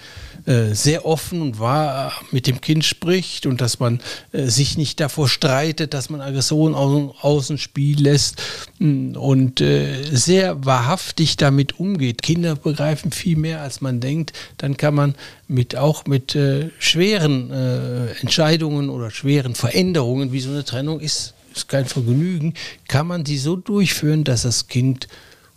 äh, 0.46 0.74
sehr 0.74 1.06
offen 1.06 1.42
und 1.42 1.60
wahr 1.60 2.12
mit 2.30 2.46
dem 2.46 2.60
Kind 2.60 2.84
spricht 2.84 3.46
und 3.46 3.60
dass 3.60 3.78
man 3.78 4.00
äh, 4.32 4.46
sich 4.46 4.76
nicht 4.76 5.00
davor 5.00 5.28
streitet, 5.28 5.94
dass 5.94 6.10
man 6.10 6.20
Aggression 6.20 6.74
außen, 6.74 7.10
außen 7.20 7.58
Spiel 7.58 8.00
lässt 8.02 8.42
mm, 8.78 9.16
und 9.16 9.60
äh, 9.60 10.02
sehr 10.12 10.64
wahrhaftig 10.64 11.36
damit 11.36 11.78
umgeht. 11.78 12.22
Kinder 12.22 12.56
begreifen 12.56 13.12
viel 13.12 13.36
mehr, 13.36 13.60
als 13.60 13.80
man 13.80 14.00
denkt. 14.00 14.32
Dann 14.56 14.76
kann 14.76 14.94
man 14.94 15.14
mit 15.48 15.76
auch 15.76 16.06
mit 16.06 16.34
äh, 16.34 16.70
schweren 16.78 17.50
äh, 17.50 18.06
Entscheidungen 18.20 18.88
oder 18.88 19.10
schweren 19.10 19.54
Veränderungen, 19.54 20.32
wie 20.32 20.40
so 20.40 20.50
eine 20.50 20.64
Trennung 20.64 21.00
ist, 21.00 21.34
ist 21.54 21.68
kein 21.68 21.86
Vergnügen, 21.86 22.54
kann 22.88 23.06
man 23.06 23.24
die 23.24 23.38
so 23.38 23.56
durchführen, 23.56 24.24
dass 24.24 24.42
das 24.42 24.68
Kind 24.68 25.08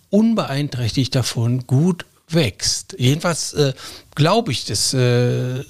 unbeeinträchtigt 0.09 1.15
davon 1.15 1.65
gut 1.67 2.05
wächst. 2.33 2.95
Jedenfalls 2.97 3.53
äh, 3.53 3.73
glaube 4.15 4.51
ich 4.51 4.65
das 4.65 4.93
äh, 4.93 5.63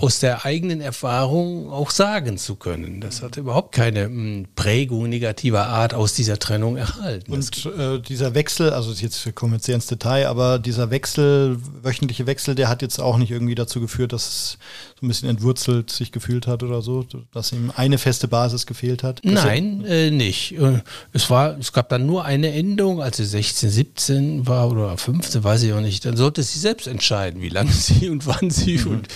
aus 0.00 0.20
der 0.20 0.44
eigenen 0.44 0.80
Erfahrung 0.80 1.70
auch 1.70 1.90
sagen 1.90 2.38
zu 2.38 2.56
können. 2.56 3.00
Das 3.00 3.22
hat 3.22 3.36
überhaupt 3.36 3.72
keine 3.72 4.04
hm, 4.04 4.46
Prägung 4.56 5.08
negativer 5.08 5.66
Art 5.66 5.94
aus 5.94 6.14
dieser 6.14 6.38
Trennung 6.38 6.76
erhalten. 6.76 7.32
Und 7.32 7.66
äh, 7.66 8.00
dieser 8.00 8.34
Wechsel, 8.34 8.70
also 8.70 8.92
jetzt 8.92 9.34
kommen 9.34 9.52
wir 9.52 9.56
jetzt 9.56 9.66
sehr 9.66 9.74
ins 9.74 9.86
Detail, 9.86 10.28
aber 10.28 10.58
dieser 10.58 10.90
Wechsel, 10.90 11.58
wöchentliche 11.82 12.26
Wechsel, 12.26 12.54
der 12.54 12.68
hat 12.68 12.82
jetzt 12.82 13.00
auch 13.00 13.18
nicht 13.18 13.30
irgendwie 13.30 13.54
dazu 13.54 13.80
geführt, 13.80 14.12
dass 14.12 14.28
es 14.28 14.58
so 14.98 15.06
ein 15.06 15.08
bisschen 15.08 15.28
entwurzelt 15.28 15.90
sich 15.90 16.12
gefühlt 16.12 16.46
hat 16.46 16.62
oder 16.62 16.80
so, 16.80 17.04
dass 17.32 17.52
ihm 17.52 17.72
eine 17.76 17.98
feste 17.98 18.28
Basis 18.28 18.66
gefehlt 18.66 19.02
hat? 19.02 19.20
Nein, 19.24 19.84
äh, 19.84 20.10
nicht. 20.10 20.52
Äh, 20.52 20.80
es, 21.12 21.28
war, 21.28 21.58
es 21.58 21.72
gab 21.72 21.88
dann 21.88 22.06
nur 22.06 22.24
eine 22.24 22.52
Änderung, 22.52 23.02
als 23.02 23.18
sie 23.18 23.24
16, 23.24 23.70
17 23.70 24.46
war 24.46 24.70
oder 24.70 24.96
15, 24.96 25.44
weiß 25.44 25.62
ich 25.64 25.72
auch 25.72 25.80
nicht. 25.80 26.04
Dann 26.04 26.16
sollte 26.16 26.42
sie 26.42 26.58
selbst 26.58 26.86
entscheiden, 26.86 27.42
wie 27.42 27.48
lange 27.48 27.72
sie 27.72 28.08
und 28.08 28.26
wann 28.26 28.50
sie 28.50 28.78
mhm. 28.78 28.86
und 28.86 29.08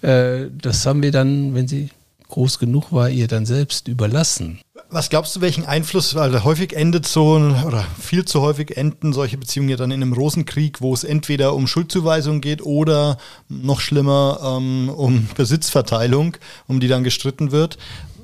das 0.00 0.86
haben 0.86 1.02
wir 1.02 1.10
dann, 1.12 1.54
wenn 1.54 1.68
sie 1.68 1.90
groß 2.28 2.58
genug 2.58 2.92
war, 2.92 3.10
ihr 3.10 3.26
dann 3.26 3.46
selbst 3.46 3.88
überlassen. 3.88 4.60
Was 4.90 5.10
glaubst 5.10 5.36
du, 5.36 5.40
welchen 5.42 5.66
Einfluss, 5.66 6.14
weil 6.14 6.44
häufig 6.44 6.74
endet 6.74 7.06
so, 7.06 7.34
oder 7.34 7.84
viel 8.00 8.24
zu 8.24 8.40
häufig 8.40 8.76
enden 8.76 9.12
solche 9.12 9.36
Beziehungen 9.36 9.68
ja 9.68 9.76
dann 9.76 9.90
in 9.90 10.02
einem 10.02 10.14
Rosenkrieg, 10.14 10.80
wo 10.80 10.94
es 10.94 11.04
entweder 11.04 11.54
um 11.54 11.66
Schuldzuweisung 11.66 12.40
geht 12.40 12.62
oder 12.62 13.18
noch 13.48 13.80
schlimmer 13.80 14.56
ähm, 14.58 14.88
um 14.88 15.28
Besitzverteilung, 15.36 16.36
um 16.68 16.80
die 16.80 16.88
dann 16.88 17.04
gestritten 17.04 17.50
wird. 17.50 17.76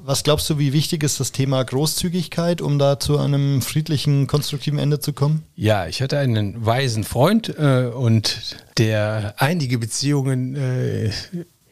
Was 0.06 0.22
glaubst 0.22 0.48
du, 0.50 0.58
wie 0.58 0.74
wichtig 0.74 1.02
ist 1.02 1.18
das 1.18 1.32
Thema 1.32 1.62
Großzügigkeit, 1.62 2.60
um 2.60 2.78
da 2.78 3.00
zu 3.00 3.18
einem 3.18 3.62
friedlichen, 3.62 4.26
konstruktiven 4.26 4.78
Ende 4.78 5.00
zu 5.00 5.14
kommen? 5.14 5.44
Ja, 5.56 5.86
ich 5.86 6.02
hatte 6.02 6.18
einen 6.18 6.64
weisen 6.64 7.04
Freund 7.04 7.58
äh, 7.58 7.86
und 7.86 8.38
der 8.76 9.34
einige 9.38 9.78
Beziehungen 9.78 10.56
äh, 10.56 11.10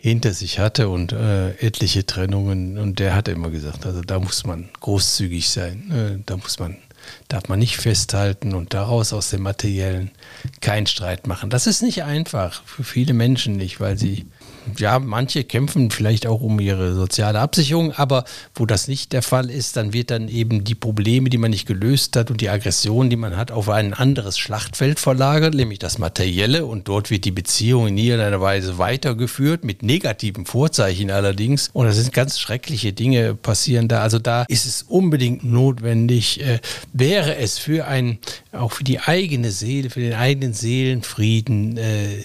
hinter 0.03 0.33
sich 0.33 0.59
hatte 0.59 0.89
und 0.89 1.13
äh, 1.13 1.51
etliche 1.65 2.05
Trennungen. 2.05 2.77
Und 2.77 2.99
der 2.99 3.15
hatte 3.15 3.31
immer 3.31 3.51
gesagt, 3.51 3.87
also 3.87 4.01
da 4.01 4.19
muss 4.19 4.45
man 4.45 4.69
großzügig 4.81 5.49
sein, 5.49 5.93
äh, 5.93 6.23
da 6.27 6.37
muss 6.37 6.59
man, 6.59 6.77
darf 7.29 7.49
man 7.49 7.59
nicht 7.59 7.77
festhalten 7.77 8.55
und 8.55 8.75
daraus 8.75 9.13
aus 9.13 9.31
dem 9.31 9.43
Materiellen 9.43 10.11
keinen 10.61 10.87
Streit 10.87 11.27
machen. 11.27 11.51
Das 11.51 11.67
ist 11.67 11.83
nicht 11.83 12.05
einfach, 12.05 12.63
für 12.65 12.85
viele 12.85 13.15
Menschen 13.15 13.57
nicht, 13.57 13.81
weil 13.81 13.99
sie 13.99 14.27
ja, 14.79 14.99
manche 14.99 15.45
kämpfen 15.45 15.91
vielleicht 15.91 16.27
auch 16.27 16.41
um 16.41 16.61
ihre 16.61 16.95
soziale 16.95 17.41
Absicherung, 17.41 17.93
aber 17.93 18.25
wo 18.55 18.67
das 18.67 18.89
nicht 18.89 19.13
der 19.13 19.23
Fall 19.23 19.51
ist, 19.51 19.77
dann 19.77 19.93
wird 19.93 20.11
dann 20.11 20.29
eben 20.29 20.65
die 20.65 20.75
Probleme, 20.75 21.31
die 21.31 21.39
man 21.39 21.51
nicht 21.51 21.67
gelöst 21.67 22.17
hat 22.17 22.31
und 22.31 22.41
die 22.41 22.49
Aggression, 22.49 23.11
die 23.11 23.17
man 23.17 23.37
hat, 23.37 23.51
auf 23.51 23.69
ein 23.69 23.95
anderes 23.95 24.39
Schlachtfeld 24.39 25.01
verlagert, 25.01 25.55
nämlich 25.55 25.79
das 25.79 25.99
Materielle 25.99 26.65
und 26.65 26.89
dort 26.89 27.11
wird 27.11 27.25
die 27.25 27.31
Beziehung 27.31 27.89
in 27.89 27.99
irgendeiner 27.99 28.41
Weise 28.41 28.79
weitergeführt, 28.79 29.65
mit 29.65 29.83
negativen 29.83 30.47
Vorzeichen 30.47 31.11
allerdings. 31.11 31.71
Und 31.73 31.87
das 31.87 31.97
sind 31.97 32.13
ganz 32.13 32.39
schreckliche 32.39 32.93
Dinge 32.93 33.35
passieren 33.35 33.89
da. 33.89 34.03
Also 34.03 34.19
da 34.19 34.45
ist 34.49 34.67
es 34.67 34.83
unbedingt 34.83 35.45
notwendig, 35.45 36.41
äh, 36.41 36.61
wäre 37.13 37.37
es 37.37 37.59
für 37.59 37.87
ein, 37.87 38.19
auch 38.53 38.73
für 38.73 38.85
die 38.85 38.99
eigene 38.99 39.51
Seele, 39.51 39.91
für 39.91 40.01
den 40.01 40.15
eigenen 40.15 40.55
Seelenfrieden, 40.55 41.77
äh, 41.77 42.25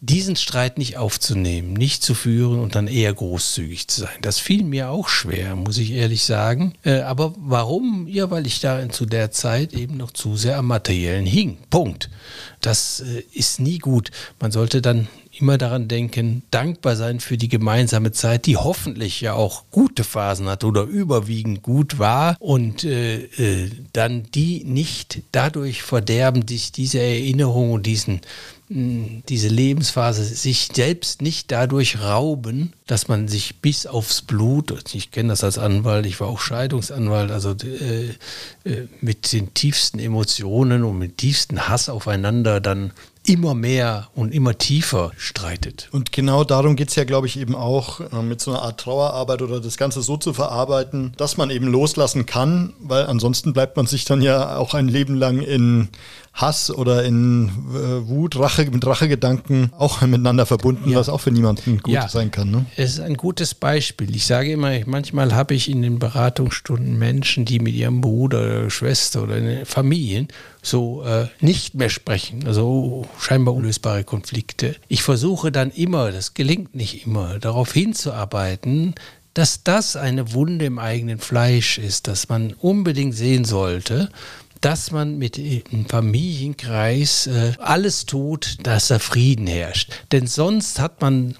diesen 0.00 0.36
Streit 0.36 0.78
nicht 0.78 0.96
aufzunehmen, 0.96 1.72
nicht 1.72 2.04
zu 2.04 2.14
führen 2.14 2.60
und 2.60 2.76
dann 2.76 2.86
eher 2.86 3.12
großzügig 3.12 3.88
zu 3.88 4.02
sein. 4.02 4.16
Das 4.20 4.38
fiel 4.38 4.62
mir 4.62 4.90
auch 4.90 5.08
schwer, 5.08 5.56
muss 5.56 5.76
ich 5.76 5.90
ehrlich 5.90 6.22
sagen. 6.22 6.74
Äh, 6.84 7.00
aber 7.00 7.34
warum? 7.36 8.06
Ja, 8.06 8.30
weil 8.30 8.46
ich 8.46 8.60
da 8.60 8.88
zu 8.90 9.06
der 9.06 9.32
Zeit 9.32 9.72
eben 9.72 9.96
noch 9.96 10.12
zu 10.12 10.36
sehr 10.36 10.56
am 10.58 10.66
Materiellen 10.66 11.26
hing. 11.26 11.58
Punkt. 11.68 12.08
Das 12.60 13.00
äh, 13.00 13.24
ist 13.32 13.58
nie 13.58 13.78
gut. 13.78 14.12
Man 14.38 14.52
sollte 14.52 14.80
dann 14.80 15.08
immer 15.40 15.58
daran 15.58 15.88
denken, 15.88 16.42
dankbar 16.50 16.96
sein 16.96 17.20
für 17.20 17.36
die 17.36 17.48
gemeinsame 17.48 18.12
Zeit, 18.12 18.46
die 18.46 18.56
hoffentlich 18.56 19.20
ja 19.20 19.34
auch 19.34 19.64
gute 19.70 20.04
Phasen 20.04 20.48
hat 20.48 20.64
oder 20.64 20.82
überwiegend 20.82 21.62
gut 21.62 21.98
war 21.98 22.36
und 22.40 22.84
äh, 22.84 23.24
äh, 23.24 23.70
dann 23.92 24.24
die 24.34 24.64
nicht 24.64 25.22
dadurch 25.32 25.82
verderben, 25.82 26.46
sich 26.46 26.72
diese 26.72 27.00
Erinnerung 27.00 27.72
und 27.72 27.86
diesen 27.86 28.20
diese 28.70 29.48
Lebensphase 29.48 30.22
sich 30.24 30.68
selbst 30.74 31.22
nicht 31.22 31.50
dadurch 31.50 32.02
rauben, 32.02 32.74
dass 32.86 33.08
man 33.08 33.26
sich 33.26 33.62
bis 33.62 33.86
aufs 33.86 34.20
Blut, 34.20 34.94
ich 34.94 35.10
kenne 35.10 35.30
das 35.30 35.42
als 35.42 35.56
Anwalt, 35.56 36.04
ich 36.04 36.20
war 36.20 36.28
auch 36.28 36.40
Scheidungsanwalt, 36.40 37.30
also 37.30 37.54
äh, 37.64 38.10
äh, 38.70 38.88
mit 39.00 39.32
den 39.32 39.54
tiefsten 39.54 39.98
Emotionen 39.98 40.84
und 40.84 40.98
mit 40.98 41.16
tiefsten 41.16 41.68
Hass 41.68 41.88
aufeinander 41.88 42.60
dann 42.60 42.92
immer 43.28 43.54
mehr 43.54 44.08
und 44.14 44.32
immer 44.34 44.56
tiefer 44.56 45.12
streitet. 45.16 45.88
Und 45.92 46.12
genau 46.12 46.44
darum 46.44 46.76
geht 46.76 46.88
es 46.88 46.94
ja, 46.94 47.04
glaube 47.04 47.26
ich, 47.26 47.38
eben 47.38 47.54
auch 47.54 48.00
äh, 48.00 48.22
mit 48.22 48.40
so 48.40 48.52
einer 48.52 48.62
Art 48.62 48.80
Trauerarbeit 48.80 49.42
oder 49.42 49.60
das 49.60 49.76
Ganze 49.76 50.02
so 50.02 50.16
zu 50.16 50.32
verarbeiten, 50.32 51.12
dass 51.16 51.36
man 51.36 51.50
eben 51.50 51.66
loslassen 51.66 52.26
kann, 52.26 52.72
weil 52.80 53.06
ansonsten 53.06 53.52
bleibt 53.52 53.76
man 53.76 53.86
sich 53.86 54.04
dann 54.04 54.22
ja 54.22 54.56
auch 54.56 54.74
ein 54.74 54.88
Leben 54.88 55.14
lang 55.14 55.40
in 55.40 55.88
Hass 56.38 56.70
oder 56.70 57.04
in 57.04 57.48
äh, 57.48 58.08
Wut, 58.08 58.38
Rache, 58.38 58.64
mit 58.70 58.86
Rachegedanken 58.86 59.72
auch 59.76 60.00
miteinander 60.02 60.46
verbunden, 60.46 60.90
ja. 60.90 60.98
was 60.98 61.08
auch 61.08 61.20
für 61.20 61.32
niemanden 61.32 61.78
gut 61.82 61.94
ja. 61.94 62.08
sein 62.08 62.30
kann. 62.30 62.50
Ne? 62.52 62.64
Es 62.76 62.92
ist 62.92 63.00
ein 63.00 63.16
gutes 63.16 63.54
Beispiel. 63.54 64.14
Ich 64.14 64.26
sage 64.26 64.52
immer, 64.52 64.70
manchmal 64.86 65.34
habe 65.34 65.54
ich 65.54 65.68
in 65.68 65.82
den 65.82 65.98
Beratungsstunden 65.98 66.96
Menschen, 66.96 67.44
die 67.44 67.58
mit 67.58 67.74
ihrem 67.74 68.00
Bruder 68.00 68.38
oder 68.38 68.70
Schwester 68.70 69.24
oder 69.24 69.36
in 69.36 69.46
den 69.46 69.66
Familien 69.66 70.28
so 70.62 71.02
äh, 71.02 71.26
nicht 71.40 71.74
mehr 71.74 71.90
sprechen, 71.90 72.46
also 72.46 73.04
scheinbar 73.18 73.54
unlösbare 73.54 74.04
Konflikte. 74.04 74.76
Ich 74.86 75.02
versuche 75.02 75.50
dann 75.50 75.72
immer, 75.72 76.12
das 76.12 76.34
gelingt 76.34 76.74
nicht 76.74 77.04
immer, 77.04 77.40
darauf 77.40 77.72
hinzuarbeiten, 77.72 78.94
dass 79.34 79.62
das 79.62 79.96
eine 79.96 80.32
Wunde 80.32 80.64
im 80.64 80.78
eigenen 80.78 81.18
Fleisch 81.18 81.78
ist, 81.78 82.08
dass 82.08 82.28
man 82.28 82.54
unbedingt 82.54 83.14
sehen 83.14 83.44
sollte 83.44 84.10
dass 84.60 84.90
man 84.90 85.18
mit 85.18 85.36
dem 85.36 85.86
Familienkreis 85.86 87.26
äh, 87.26 87.52
alles 87.58 88.06
tut, 88.06 88.58
dass 88.62 88.88
da 88.88 88.98
Frieden 88.98 89.46
herrscht. 89.46 89.92
Denn 90.12 90.26
sonst 90.26 90.80
hat 90.80 91.00
man 91.00 91.36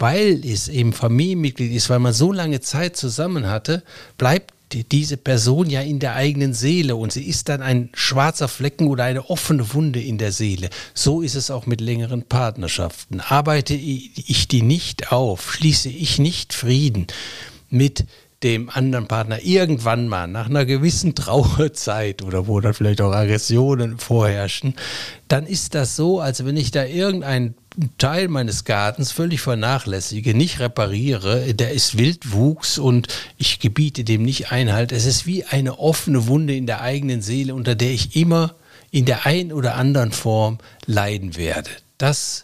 weil 0.00 0.40
es 0.46 0.68
eben 0.68 0.94
Familienmitglied 0.94 1.72
ist, 1.72 1.90
weil 1.90 1.98
man 1.98 2.14
so 2.14 2.32
lange 2.32 2.60
Zeit 2.60 2.96
zusammen 2.96 3.48
hatte, 3.48 3.82
bleibt 4.16 4.54
diese 4.72 5.16
Person 5.16 5.68
ja 5.68 5.80
in 5.80 5.98
der 5.98 6.14
eigenen 6.14 6.54
Seele 6.54 6.96
und 6.96 7.12
sie 7.12 7.24
ist 7.24 7.48
dann 7.48 7.60
ein 7.60 7.90
schwarzer 7.92 8.48
Flecken 8.48 8.86
oder 8.86 9.04
eine 9.04 9.28
offene 9.28 9.74
Wunde 9.74 10.00
in 10.00 10.16
der 10.16 10.32
Seele. 10.32 10.70
So 10.94 11.22
ist 11.22 11.34
es 11.34 11.50
auch 11.50 11.66
mit 11.66 11.80
längeren 11.80 12.22
Partnerschaften. 12.22 13.20
Arbeite 13.20 13.74
ich 13.74 14.48
die 14.48 14.62
nicht 14.62 15.12
auf, 15.12 15.52
schließe 15.52 15.88
ich 15.88 16.18
nicht 16.18 16.52
Frieden 16.52 17.08
mit 17.68 18.04
dem 18.42 18.70
anderen 18.70 19.06
Partner 19.06 19.42
irgendwann 19.42 20.08
mal 20.08 20.26
nach 20.26 20.48
einer 20.48 20.64
gewissen 20.64 21.14
Trauerzeit 21.14 22.22
oder 22.22 22.46
wo 22.46 22.60
dann 22.60 22.74
vielleicht 22.74 23.02
auch 23.02 23.12
Aggressionen 23.12 23.98
vorherrschen, 23.98 24.74
dann 25.28 25.46
ist 25.46 25.74
das 25.74 25.96
so, 25.96 26.20
als 26.20 26.44
wenn 26.44 26.56
ich 26.56 26.70
da 26.70 26.84
irgendeinen 26.84 27.54
Teil 27.98 28.28
meines 28.28 28.64
Gartens 28.64 29.12
völlig 29.12 29.40
vernachlässige, 29.42 30.34
nicht 30.34 30.58
repariere, 30.58 31.54
der 31.54 31.72
ist 31.72 31.98
Wildwuchs 31.98 32.78
und 32.78 33.08
ich 33.36 33.60
gebiete 33.60 34.04
dem 34.04 34.22
nicht 34.22 34.50
Einhalt. 34.50 34.92
Es 34.92 35.04
ist 35.04 35.26
wie 35.26 35.44
eine 35.44 35.78
offene 35.78 36.26
Wunde 36.26 36.54
in 36.54 36.66
der 36.66 36.80
eigenen 36.80 37.22
Seele, 37.22 37.54
unter 37.54 37.74
der 37.74 37.90
ich 37.90 38.16
immer 38.16 38.54
in 38.90 39.04
der 39.04 39.26
einen 39.26 39.52
oder 39.52 39.76
anderen 39.76 40.12
Form 40.12 40.58
leiden 40.86 41.36
werde. 41.36 41.70
Das 41.98 42.42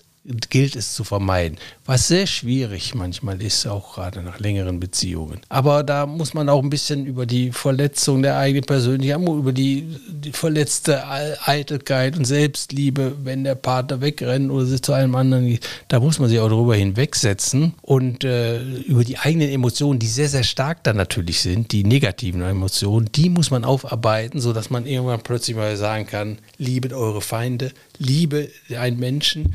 gilt 0.51 0.77
es 0.77 0.95
zu 0.95 1.05
vermeiden. 1.05 1.59
Was 1.85 2.09
sehr 2.09 2.27
schwierig 2.27 2.95
manchmal 2.95 3.41
ist, 3.41 3.67
auch 3.67 3.95
gerade 3.95 4.23
nach 4.23 4.41
längeren 4.41 4.81
Beziehungen. 4.81 5.41
Aber 5.49 5.83
da 5.83 6.07
muss 6.07 6.35
man 6.35 6.49
auch 6.49 6.62
ein 6.62 6.71
bisschen 6.71 7.07
über 7.07 7.27
die 7.27 7.53
Verletzung 7.53 8.23
der 8.23 8.37
eigenen 8.39 8.65
Persönlichkeit, 8.65 9.21
über 9.21 9.53
die, 9.53 9.87
die 10.09 10.33
verletzte 10.33 11.05
Eitelkeit 11.45 12.17
und 12.17 12.25
Selbstliebe, 12.25 13.17
wenn 13.23 13.45
der 13.45 13.55
Partner 13.55 14.01
wegrennt 14.01 14.51
oder 14.51 14.65
sich 14.65 14.83
zu 14.83 14.93
einem 14.93 15.15
anderen 15.15 15.47
geht, 15.47 15.69
da 15.89 16.01
muss 16.01 16.19
man 16.19 16.29
sich 16.29 16.41
auch 16.41 16.49
darüber 16.49 16.75
hinwegsetzen 16.75 17.75
und 17.83 18.25
äh, 18.25 18.62
über 18.62 19.05
die 19.05 19.19
eigenen 19.19 19.51
Emotionen, 19.51 19.99
die 19.99 20.07
sehr, 20.07 20.29
sehr 20.29 20.45
stark 20.45 20.83
dann 20.85 20.97
natürlich 20.97 21.41
sind, 21.41 21.73
die 21.73 21.85
negativen 21.85 22.43
Emotionen, 22.43 23.09
die 23.15 23.31
muss 23.31 23.51
man 23.51 23.65
aufarbeiten, 23.65 24.41
sodass 24.41 24.71
man 24.71 24.87
irgendwann 24.87 25.23
plötzlich 25.23 25.57
mal 25.57 25.77
sagen 25.77 26.07
kann, 26.07 26.39
liebet 26.59 26.93
eure 26.93 27.21
Feinde, 27.21 27.73
liebe 27.99 28.49
einen 28.77 28.99
Menschen, 28.99 29.55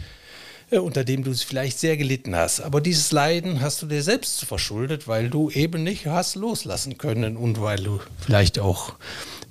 unter 0.79 1.03
dem 1.03 1.23
du 1.23 1.33
vielleicht 1.33 1.79
sehr 1.79 1.97
gelitten 1.97 2.35
hast. 2.35 2.61
Aber 2.61 2.79
dieses 2.79 3.11
Leiden 3.11 3.61
hast 3.61 3.81
du 3.81 3.87
dir 3.87 4.01
selbst 4.03 4.45
verschuldet, 4.45 5.07
weil 5.07 5.29
du 5.29 5.49
eben 5.49 5.83
nicht 5.83 6.05
hast 6.07 6.35
loslassen 6.35 6.97
können 6.97 7.35
und 7.35 7.61
weil 7.61 7.83
du 7.83 7.99
vielleicht 8.19 8.59
auch 8.59 8.93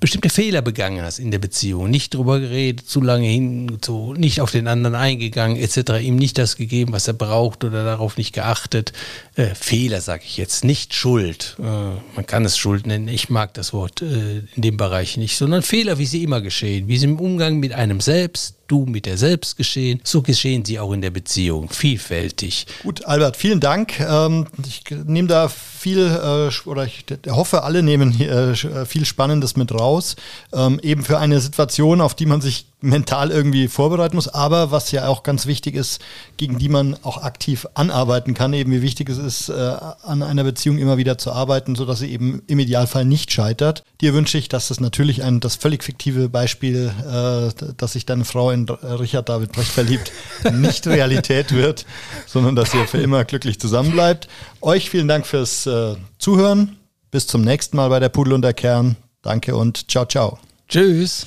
bestimmte 0.01 0.31
Fehler 0.31 0.63
begangen 0.63 1.03
hast 1.03 1.19
in 1.19 1.31
der 1.31 1.39
Beziehung, 1.39 1.91
nicht 1.91 2.15
drüber 2.15 2.41
geredet, 2.41 2.89
zu 2.89 3.03
lange 3.03 3.27
hin, 3.27 3.79
so, 3.85 4.15
nicht 4.15 4.41
auf 4.41 4.51
den 4.51 4.67
anderen 4.67 4.95
eingegangen, 4.95 5.59
etc., 5.59 6.03
ihm 6.03 6.17
nicht 6.17 6.39
das 6.39 6.57
gegeben, 6.57 6.93
was 6.93 7.07
er 7.07 7.15
braucht 7.15 7.65
oder 7.65 7.85
darauf 7.85 8.17
nicht 8.17 8.33
geachtet. 8.33 8.95
Äh, 9.37 9.55
Fehler 9.55 10.01
sage 10.01 10.23
ich 10.25 10.39
jetzt, 10.39 10.65
nicht 10.65 10.95
Schuld. 10.95 11.57
Äh, 11.59 11.63
man 11.63 12.27
kann 12.27 12.47
es 12.47 12.57
Schuld 12.57 12.87
nennen, 12.87 13.09
ich 13.09 13.29
mag 13.29 13.53
das 13.55 13.75
Wort 13.75 14.01
äh, 14.01 14.39
in 14.57 14.63
dem 14.63 14.79
Bereich 14.79 15.19
nicht, 15.19 15.37
sondern 15.37 15.63
Fehler, 15.63 15.99
wie 15.99 16.07
sie 16.07 16.25
immer 16.25 16.41
geschehen, 16.41 16.89
wie 16.89 16.97
sie 16.97 17.05
im 17.05 17.21
Umgang 17.21 17.59
mit 17.59 17.75
einem 17.75 18.01
selbst, 18.01 18.55
du 18.71 18.87
mit 18.87 19.05
der 19.05 19.19
selbst 19.19 19.57
geschehen, 19.57 20.01
so 20.05 20.23
geschehen 20.23 20.65
sie 20.65 20.79
auch 20.79 20.93
in 20.93 21.03
der 21.03 21.11
Beziehung, 21.11 21.69
vielfältig. 21.69 22.67
Gut, 22.83 23.05
Albert, 23.05 23.37
vielen 23.37 23.61
Dank. 23.61 24.01
Ähm, 24.01 24.47
ich 24.65 24.85
nehme 25.05 25.29
da 25.29 25.49
viel, 25.81 26.07
äh, 26.07 26.69
oder 26.69 26.85
ich 26.85 27.07
hoffe, 27.29 27.63
alle 27.63 27.83
nehmen 27.83 28.21
äh, 28.21 28.55
viel 28.85 29.07
Spannendes 29.07 29.57
mit 29.57 29.73
raus. 29.73 30.17
Ähm, 30.53 30.79
eben 30.83 31.03
für 31.03 31.19
eine 31.19 31.41
Situation, 31.41 32.03
auf 32.03 32.15
die 32.15 32.27
man 32.27 32.43
sich 32.43 32.67
mental 32.81 33.31
irgendwie 33.31 33.69
vorbereiten 33.69 34.17
muss, 34.17 34.29
aber 34.29 34.71
was 34.71 34.91
ja 34.91 35.09
auch 35.09 35.23
ganz 35.23 35.47
wichtig 35.47 35.75
ist, 35.75 36.01
gegen 36.37 36.59
die 36.59 36.69
man 36.69 36.97
auch 37.03 37.23
aktiv 37.23 37.67
anarbeiten 37.75 38.35
kann, 38.35 38.53
eben 38.53 38.73
wie 38.73 38.83
wichtig 38.83 39.09
es 39.09 39.19
ist, 39.19 39.49
äh, 39.49 39.53
an 40.03 40.23
einer 40.23 40.45
Beziehung 40.45 40.79
immer 40.79 40.97
wieder 40.97 41.19
zu 41.19 41.33
arbeiten, 41.33 41.75
sodass 41.75 42.01
sie 42.01 42.11
eben 42.11 42.43
im 42.47 42.59
Idealfall 42.59 43.05
nicht 43.05 43.33
scheitert. 43.33 43.83
Dir 44.01 44.15
wünsche 44.15 44.39
ich, 44.39 44.49
dass 44.49 44.69
das 44.69 44.81
natürlich 44.81 45.23
ein 45.23 45.41
das 45.41 45.57
völlig 45.57 45.85
fiktive 45.85 46.29
Beispiel, 46.29 46.93
äh, 47.01 47.73
dass 47.77 47.93
sich 47.93 48.07
deine 48.07 48.25
Frau 48.25 48.51
in 48.51 48.69
Richard 48.69 49.29
David 49.29 49.53
Brecht 49.53 49.71
verliebt, 49.71 50.13
nicht 50.53 50.87
Realität 50.87 51.53
wird, 51.53 51.87
sondern 52.27 52.57
dass 52.57 52.75
ihr 52.75 52.87
für 52.87 52.99
immer 52.99 53.25
glücklich 53.25 53.61
zusammenbleibt. 53.61 54.29
Euch 54.61 54.91
vielen 54.91 55.09
Dank 55.09 55.27
fürs 55.27 55.67
äh, 55.67 55.97
Zuhören. 56.19 56.77
Bis 57.11 57.27
zum 57.27 57.43
nächsten 57.43 57.77
Mal 57.77 57.89
bei 57.89 57.99
der 57.99 58.09
Pudel 58.09 58.35
und 58.35 58.43
der 58.43 58.55
Kern. 58.55 58.97
Danke 59.23 59.57
und 59.57 59.91
ciao, 59.91 60.07
ciao. 60.07 60.39
Tschüss. 60.69 61.27